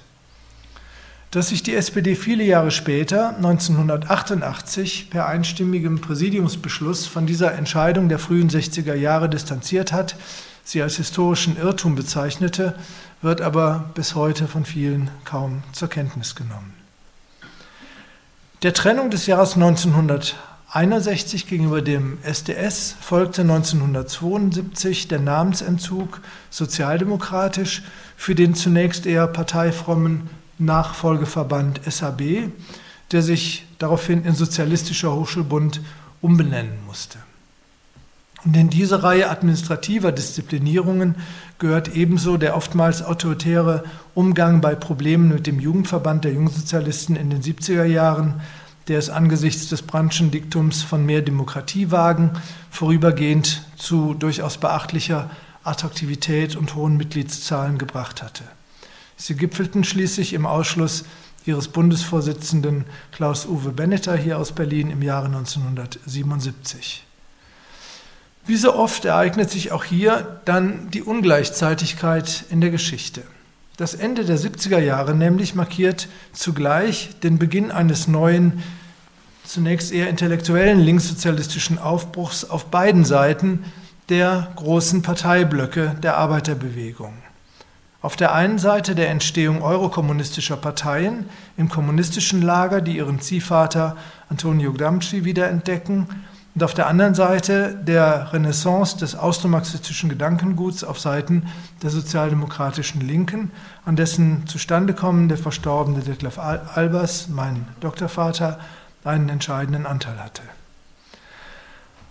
Dass 1.30 1.50
sich 1.50 1.62
die 1.62 1.74
SPD 1.74 2.16
viele 2.16 2.42
Jahre 2.42 2.72
später, 2.72 3.36
1988, 3.36 5.10
per 5.10 5.26
einstimmigem 5.28 6.00
Präsidiumsbeschluss 6.00 7.06
von 7.06 7.26
dieser 7.26 7.54
Entscheidung 7.54 8.08
der 8.08 8.18
frühen 8.18 8.50
60er 8.50 8.94
Jahre 8.94 9.28
distanziert 9.28 9.92
hat, 9.92 10.16
sie 10.64 10.82
als 10.82 10.96
historischen 10.96 11.56
Irrtum 11.56 11.94
bezeichnete, 11.94 12.74
wird 13.22 13.42
aber 13.42 13.90
bis 13.94 14.16
heute 14.16 14.48
von 14.48 14.64
vielen 14.64 15.10
kaum 15.24 15.62
zur 15.72 15.88
Kenntnis 15.88 16.34
genommen. 16.34 16.79
Der 18.62 18.74
Trennung 18.74 19.08
des 19.08 19.24
Jahres 19.24 19.54
1961 19.54 21.46
gegenüber 21.46 21.80
dem 21.80 22.18
SDS 22.22 22.94
folgte 23.00 23.40
1972 23.40 25.08
der 25.08 25.18
Namensentzug 25.18 26.20
sozialdemokratisch 26.50 27.82
für 28.18 28.34
den 28.34 28.54
zunächst 28.54 29.06
eher 29.06 29.26
parteifrommen 29.28 30.28
Nachfolgeverband 30.58 31.80
SAB, 31.90 32.50
der 33.12 33.22
sich 33.22 33.64
daraufhin 33.78 34.26
in 34.26 34.34
Sozialistischer 34.34 35.14
Hochschulbund 35.14 35.80
umbenennen 36.20 36.84
musste. 36.86 37.16
In 38.44 38.70
diese 38.70 39.02
Reihe 39.02 39.28
administrativer 39.28 40.12
Disziplinierungen 40.12 41.16
gehört 41.58 41.94
ebenso 41.94 42.38
der 42.38 42.56
oftmals 42.56 43.02
autoritäre 43.02 43.84
Umgang 44.14 44.62
bei 44.62 44.74
Problemen 44.74 45.28
mit 45.28 45.46
dem 45.46 45.60
Jugendverband 45.60 46.24
der 46.24 46.32
Jungsozialisten 46.32 47.16
in 47.16 47.28
den 47.28 47.42
70er 47.42 47.84
Jahren, 47.84 48.40
der 48.88 48.98
es 48.98 49.10
angesichts 49.10 49.68
des 49.68 49.82
Brandschen 49.82 50.30
Diktums 50.30 50.82
von 50.82 51.04
mehr 51.04 51.20
Demokratie 51.20 51.90
wagen, 51.90 52.30
vorübergehend 52.70 53.62
zu 53.76 54.14
durchaus 54.14 54.56
beachtlicher 54.56 55.30
Attraktivität 55.62 56.56
und 56.56 56.74
hohen 56.74 56.96
Mitgliedszahlen 56.96 57.76
gebracht 57.76 58.22
hatte. 58.22 58.44
Sie 59.16 59.34
gipfelten 59.34 59.84
schließlich 59.84 60.32
im 60.32 60.46
Ausschluss 60.46 61.04
ihres 61.44 61.68
Bundesvorsitzenden 61.68 62.86
Klaus-Uwe 63.12 63.72
Benneter 63.72 64.16
hier 64.16 64.38
aus 64.38 64.52
Berlin 64.52 64.90
im 64.90 65.02
Jahre 65.02 65.26
1977. 65.26 67.04
Wie 68.50 68.56
so 68.56 68.74
oft 68.74 69.04
ereignet 69.04 69.48
sich 69.48 69.70
auch 69.70 69.84
hier 69.84 70.40
dann 70.44 70.90
die 70.90 71.04
Ungleichzeitigkeit 71.04 72.46
in 72.50 72.60
der 72.60 72.70
Geschichte. 72.70 73.22
Das 73.76 73.94
Ende 73.94 74.24
der 74.24 74.40
70er 74.40 74.80
Jahre 74.80 75.14
nämlich 75.14 75.54
markiert 75.54 76.08
zugleich 76.32 77.10
den 77.22 77.38
Beginn 77.38 77.70
eines 77.70 78.08
neuen, 78.08 78.64
zunächst 79.44 79.92
eher 79.92 80.08
intellektuellen 80.08 80.80
linkssozialistischen 80.80 81.78
Aufbruchs 81.78 82.44
auf 82.44 82.72
beiden 82.72 83.04
Seiten 83.04 83.62
der 84.08 84.50
großen 84.56 85.02
Parteiblöcke 85.02 85.94
der 86.02 86.16
Arbeiterbewegung. 86.16 87.12
Auf 88.02 88.16
der 88.16 88.34
einen 88.34 88.58
Seite 88.58 88.96
der 88.96 89.10
Entstehung 89.10 89.62
eurokommunistischer 89.62 90.56
Parteien 90.56 91.26
im 91.56 91.68
kommunistischen 91.68 92.42
Lager, 92.42 92.80
die 92.80 92.96
ihren 92.96 93.20
Ziehvater 93.20 93.96
Antonio 94.28 94.72
Gramsci 94.72 95.24
wiederentdecken, 95.24 96.08
und 96.54 96.64
auf 96.64 96.74
der 96.74 96.88
anderen 96.88 97.14
Seite 97.14 97.78
der 97.80 98.32
Renaissance 98.32 98.96
des 98.96 99.14
austromarxistischen 99.14 100.08
Gedankenguts 100.08 100.82
auf 100.82 100.98
Seiten 100.98 101.46
der 101.82 101.90
sozialdemokratischen 101.90 103.00
Linken, 103.00 103.52
an 103.84 103.94
dessen 103.94 104.46
Zustandekommen 104.46 105.28
der 105.28 105.38
verstorbene 105.38 106.00
Detlef 106.00 106.38
Albers, 106.38 107.28
mein 107.28 107.68
Doktorvater, 107.78 108.58
einen 109.04 109.28
entscheidenden 109.28 109.86
Anteil 109.86 110.18
hatte. 110.18 110.42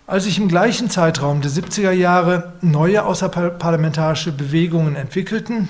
Als 0.08 0.23
sich 0.23 0.39
im 0.39 0.47
gleichen 0.47 0.89
Zeitraum 0.89 1.41
der 1.41 1.52
70er 1.52 1.91
Jahre 1.91 2.54
neue 2.62 3.06
außerparlamentarische 3.06 4.32
Bewegungen 4.32 4.95
entwickelten, 4.95 5.69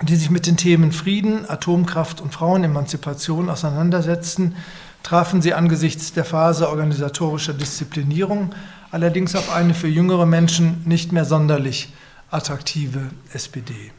die 0.00 0.16
sich 0.16 0.30
mit 0.30 0.46
den 0.46 0.56
Themen 0.56 0.90
Frieden, 0.90 1.48
Atomkraft 1.50 2.20
und 2.20 2.32
Frauenemanzipation 2.32 3.50
auseinandersetzten, 3.50 4.56
trafen 5.02 5.42
sie 5.42 5.54
angesichts 5.54 6.12
der 6.12 6.24
Phase 6.24 6.68
organisatorischer 6.68 7.54
Disziplinierung 7.54 8.54
allerdings 8.92 9.34
auf 9.34 9.52
eine 9.52 9.74
für 9.74 9.88
jüngere 9.88 10.26
Menschen 10.26 10.82
nicht 10.84 11.12
mehr 11.12 11.24
sonderlich 11.24 11.92
attraktive 12.30 13.10
SPD. 13.32 13.90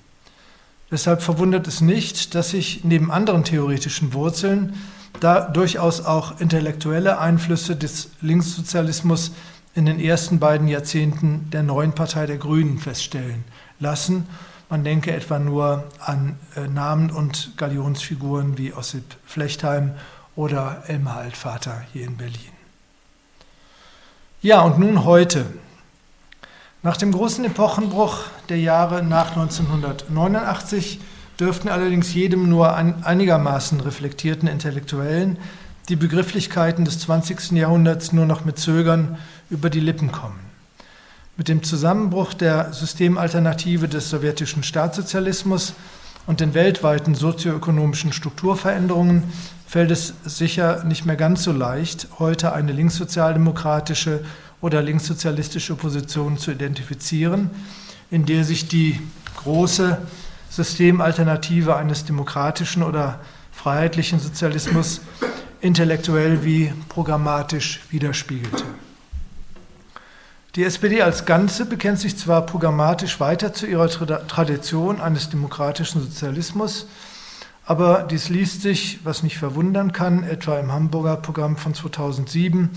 Deshalb 0.92 1.24
verwundert 1.24 1.68
es 1.68 1.82
nicht, 1.82 2.36
dass 2.36 2.52
sich 2.52 2.84
neben 2.84 3.12
anderen 3.12 3.44
theoretischen 3.44 4.14
Wurzeln 4.14 4.74
da 5.20 5.42
durchaus 5.42 6.06
auch 6.06 6.40
intellektuelle 6.40 7.20
Einflüsse 7.20 7.76
des 7.76 8.12
Linkssozialismus 8.22 9.32
in 9.74 9.88
den 9.88 10.00
ersten 10.00 10.40
beiden 10.40 10.68
Jahrzehnten 10.68 11.50
der 11.52 11.64
neuen 11.64 11.94
Partei 11.94 12.28
der 12.28 12.38
Grünen 12.38 12.78
feststellen 12.78 13.44
lassen. 13.80 14.28
Man 14.70 14.84
denke 14.84 15.12
etwa 15.12 15.40
nur 15.40 15.86
an 16.00 16.38
äh, 16.56 16.68
Namen 16.68 17.10
und 17.10 17.54
Galionsfiguren 17.58 18.58
wie 18.60 18.74
Ossip 18.74 19.04
Flechtheim 19.26 19.94
oder 20.36 20.84
Elmar 20.88 21.18
Altvater 21.18 21.84
hier 21.94 22.06
in 22.06 22.18
Berlin. 22.18 22.54
Ja, 24.42 24.62
und 24.62 24.80
nun 24.80 25.06
heute. 25.06 25.46
Nach 26.82 26.98
dem 26.98 27.12
großen 27.12 27.46
Epochenbruch 27.46 28.24
der 28.50 28.60
Jahre 28.60 29.04
nach 29.04 29.30
1989 29.30 31.00
dürften 31.40 31.70
allerdings 31.70 32.14
jedem 32.14 32.50
nur 32.50 32.76
einigermaßen 32.76 33.80
reflektierten 33.80 34.48
Intellektuellen 34.48 35.38
die 35.90 35.96
Begrifflichkeiten 35.96 36.86
des 36.86 37.00
20. 37.00 37.52
Jahrhunderts 37.52 38.14
nur 38.14 38.26
noch 38.26 38.46
mit 38.46 38.58
Zögern 38.58 39.18
über 39.50 39.70
die 39.70 39.80
Lippen 39.80 40.12
kommen. 40.12 40.40
Mit 41.36 41.48
dem 41.48 41.64
Zusammenbruch 41.64 42.34
der 42.34 42.74
Systemalternative 42.74 43.88
des 43.88 44.10
sowjetischen 44.10 44.64
Staatssozialismus 44.64 45.74
und 46.26 46.40
den 46.40 46.54
weltweiten 46.54 47.16
sozioökonomischen 47.16 48.14
Strukturveränderungen 48.14 49.24
fällt 49.68 49.92
es 49.92 50.14
sicher 50.24 50.84
nicht 50.84 51.06
mehr 51.06 51.16
ganz 51.16 51.44
so 51.44 51.52
leicht, 51.52 52.08
heute 52.20 52.54
eine 52.54 52.72
linkssozialdemokratische 52.72 54.24
oder 54.62 54.82
linkssozialistische 54.82 55.76
Position 55.76 56.38
zu 56.38 56.52
identifizieren, 56.52 57.50
in 58.10 58.26
der 58.26 58.44
sich 58.44 58.68
die 58.68 59.00
große 59.44 59.98
Systemalternative 60.50 61.76
eines 61.76 62.06
demokratischen 62.06 62.84
oder 62.84 63.20
freiheitlichen 63.52 64.20
Sozialismus 64.20 65.02
intellektuell 65.60 66.44
wie 66.46 66.72
programmatisch 66.90 67.82
widerspiegelte. 67.90 68.64
Die 70.56 70.64
SPD 70.64 71.02
als 71.02 71.26
Ganze 71.26 71.66
bekennt 71.66 72.00
sich 72.00 72.18
zwar 72.18 72.46
programmatisch 72.46 73.20
weiter 73.20 73.54
zu 73.54 73.66
ihrer 73.66 73.90
Tradition 73.90 75.02
eines 75.02 75.30
demokratischen 75.30 76.02
Sozialismus, 76.02 76.86
Aber 77.66 78.04
dies 78.04 78.30
liest 78.30 78.62
sich, 78.62 79.00
was 79.06 79.24
nicht 79.24 79.38
verwundern 79.38 79.94
kann, 79.94 80.24
etwa 80.24 80.60
im 80.60 80.72
Hamburger 80.72 81.16
Programm 81.16 81.56
von 81.56 81.74
2007 81.74 82.70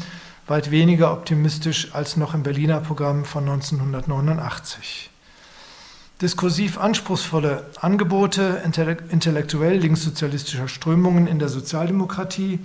weit 0.46 0.70
weniger 0.70 1.12
optimistisch 1.12 1.92
als 1.92 2.16
noch 2.16 2.34
im 2.34 2.44
Berliner 2.44 2.80
Programm 2.80 3.24
von 3.24 3.48
1989. 3.48 5.10
Diskursiv 6.22 6.78
anspruchsvolle 6.78 7.66
Angebote 7.80 8.62
intellektuell 9.10 9.76
linkssozialistischer 9.76 10.68
Strömungen 10.68 11.26
in 11.26 11.40
der 11.40 11.48
Sozialdemokratie, 11.48 12.60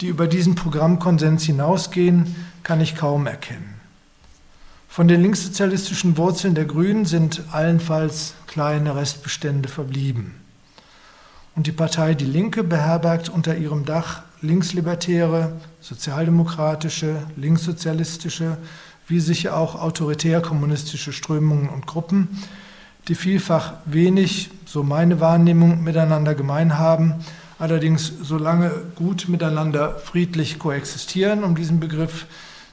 die 0.00 0.06
über 0.06 0.26
diesen 0.26 0.54
Programmkonsens 0.54 1.44
hinausgehen, 1.44 2.34
kann 2.62 2.80
ich 2.80 2.96
kaum 2.96 3.26
erkennen. 3.26 3.79
Von 4.92 5.06
den 5.06 5.22
linkssozialistischen 5.22 6.16
Wurzeln 6.16 6.56
der 6.56 6.64
Grünen 6.64 7.04
sind 7.04 7.44
allenfalls 7.52 8.34
kleine 8.48 8.96
Restbestände 8.96 9.68
verblieben. 9.68 10.34
Und 11.54 11.68
die 11.68 11.72
Partei 11.72 12.14
Die 12.14 12.24
Linke 12.24 12.64
beherbergt 12.64 13.28
unter 13.28 13.56
ihrem 13.56 13.84
Dach 13.84 14.22
linkslibertäre, 14.42 15.52
sozialdemokratische, 15.80 17.22
linkssozialistische, 17.36 18.56
wie 19.06 19.20
sicher 19.20 19.56
auch 19.56 19.80
autoritär-kommunistische 19.80 21.12
Strömungen 21.12 21.68
und 21.68 21.86
Gruppen, 21.86 22.42
die 23.06 23.14
vielfach 23.14 23.74
wenig, 23.84 24.50
so 24.66 24.82
meine 24.82 25.20
Wahrnehmung, 25.20 25.84
miteinander 25.84 26.34
gemein 26.34 26.78
haben, 26.78 27.14
allerdings 27.60 28.12
so 28.22 28.38
lange 28.38 28.72
gut 28.96 29.28
miteinander 29.28 30.00
friedlich 30.00 30.58
koexistieren, 30.58 31.44
um 31.44 31.54
diesen 31.54 31.78
Begriff 31.78 32.26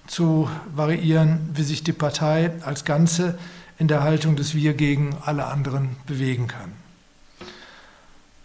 zu 0.08 0.50
variieren, 0.74 1.50
wie 1.54 1.64
sich 1.64 1.84
die 1.84 1.94
Partei 1.94 2.52
als 2.66 2.86
Ganze 2.86 3.38
in 3.78 3.88
der 3.88 4.04
Haltung 4.04 4.36
des 4.36 4.56
Wir 4.56 4.74
gegen 4.74 5.16
alle 5.24 5.46
anderen 5.46 5.98
bewegen 6.08 6.48
kann. 6.48 6.72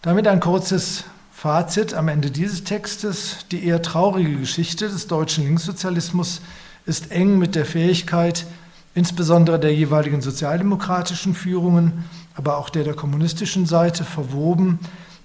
Damit 0.02 0.26
ein 0.26 0.40
kurzes 0.40 1.04
Fazit 1.32 1.94
am 1.94 2.08
Ende 2.08 2.30
dieses 2.30 2.64
Textes. 2.64 3.46
Die 3.50 3.64
eher 3.64 3.82
traurige 3.82 4.36
Geschichte 4.36 4.88
des 4.88 5.06
deutschen 5.06 5.44
Linkssozialismus 5.44 6.42
ist 6.86 7.10
eng 7.10 7.38
mit 7.38 7.54
der 7.54 7.64
Fähigkeit, 7.64 8.46
insbesondere 8.94 9.58
der 9.58 9.74
jeweiligen 9.74 10.20
sozialdemokratischen 10.20 11.34
Führungen, 11.34 12.04
aber 12.34 12.58
auch 12.58 12.70
der 12.70 12.84
der 12.84 12.94
kommunistischen 12.94 13.66
Seite 13.66 14.04
verwoben, 14.04 14.78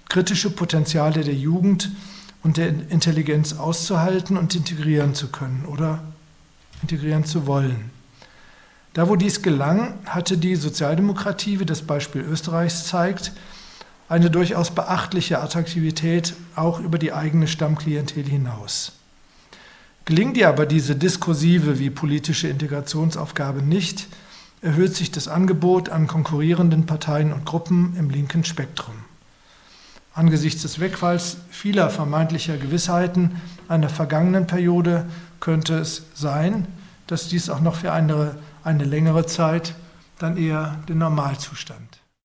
kritische 0.08 0.50
Potenziale 0.50 1.22
der 1.22 1.34
Jugend 1.34 1.90
und 2.42 2.56
der 2.56 2.68
Intelligenz 2.68 3.54
auszuhalten 3.54 4.36
und 4.36 4.54
integrieren 4.54 5.14
zu 5.14 5.28
können 5.28 5.66
oder 5.66 6.02
integrieren 6.82 7.24
zu 7.24 7.46
wollen. 7.46 7.90
Da, 8.94 9.08
wo 9.08 9.16
dies 9.16 9.42
gelang, 9.42 9.94
hatte 10.06 10.38
die 10.38 10.56
Sozialdemokratie, 10.56 11.60
wie 11.60 11.66
das 11.66 11.82
Beispiel 11.82 12.22
Österreichs 12.22 12.86
zeigt, 12.86 13.32
eine 14.08 14.30
durchaus 14.30 14.70
beachtliche 14.70 15.40
Attraktivität 15.40 16.34
auch 16.56 16.80
über 16.80 16.98
die 16.98 17.12
eigene 17.12 17.46
Stammklientel 17.46 18.24
hinaus. 18.24 18.92
Gelingt 20.04 20.38
ihr 20.38 20.48
aber 20.48 20.64
diese 20.64 20.96
diskursive 20.96 21.78
wie 21.78 21.90
politische 21.90 22.48
Integrationsaufgabe 22.48 23.62
nicht, 23.62 24.06
erhöht 24.62 24.96
sich 24.96 25.10
das 25.10 25.28
Angebot 25.28 25.90
an 25.90 26.06
konkurrierenden 26.06 26.86
Parteien 26.86 27.32
und 27.32 27.44
Gruppen 27.44 27.94
im 27.98 28.08
linken 28.08 28.44
Spektrum. 28.44 28.94
Angesichts 30.14 30.62
des 30.62 30.80
Wegfalls 30.80 31.36
vieler 31.50 31.90
vermeintlicher 31.90 32.56
Gewissheiten 32.56 33.40
einer 33.68 33.90
vergangenen 33.90 34.46
Periode 34.46 35.04
könnte 35.40 35.78
es 35.78 36.02
sein, 36.14 36.66
dass 37.06 37.28
dies 37.28 37.50
auch 37.50 37.60
noch 37.60 37.76
für 37.76 37.92
eine, 37.92 38.36
eine 38.64 38.84
längere 38.84 39.26
Zeit 39.26 39.74
dann 40.18 40.36
eher 40.36 40.76
den 40.88 40.98
Normalzustand 40.98 41.97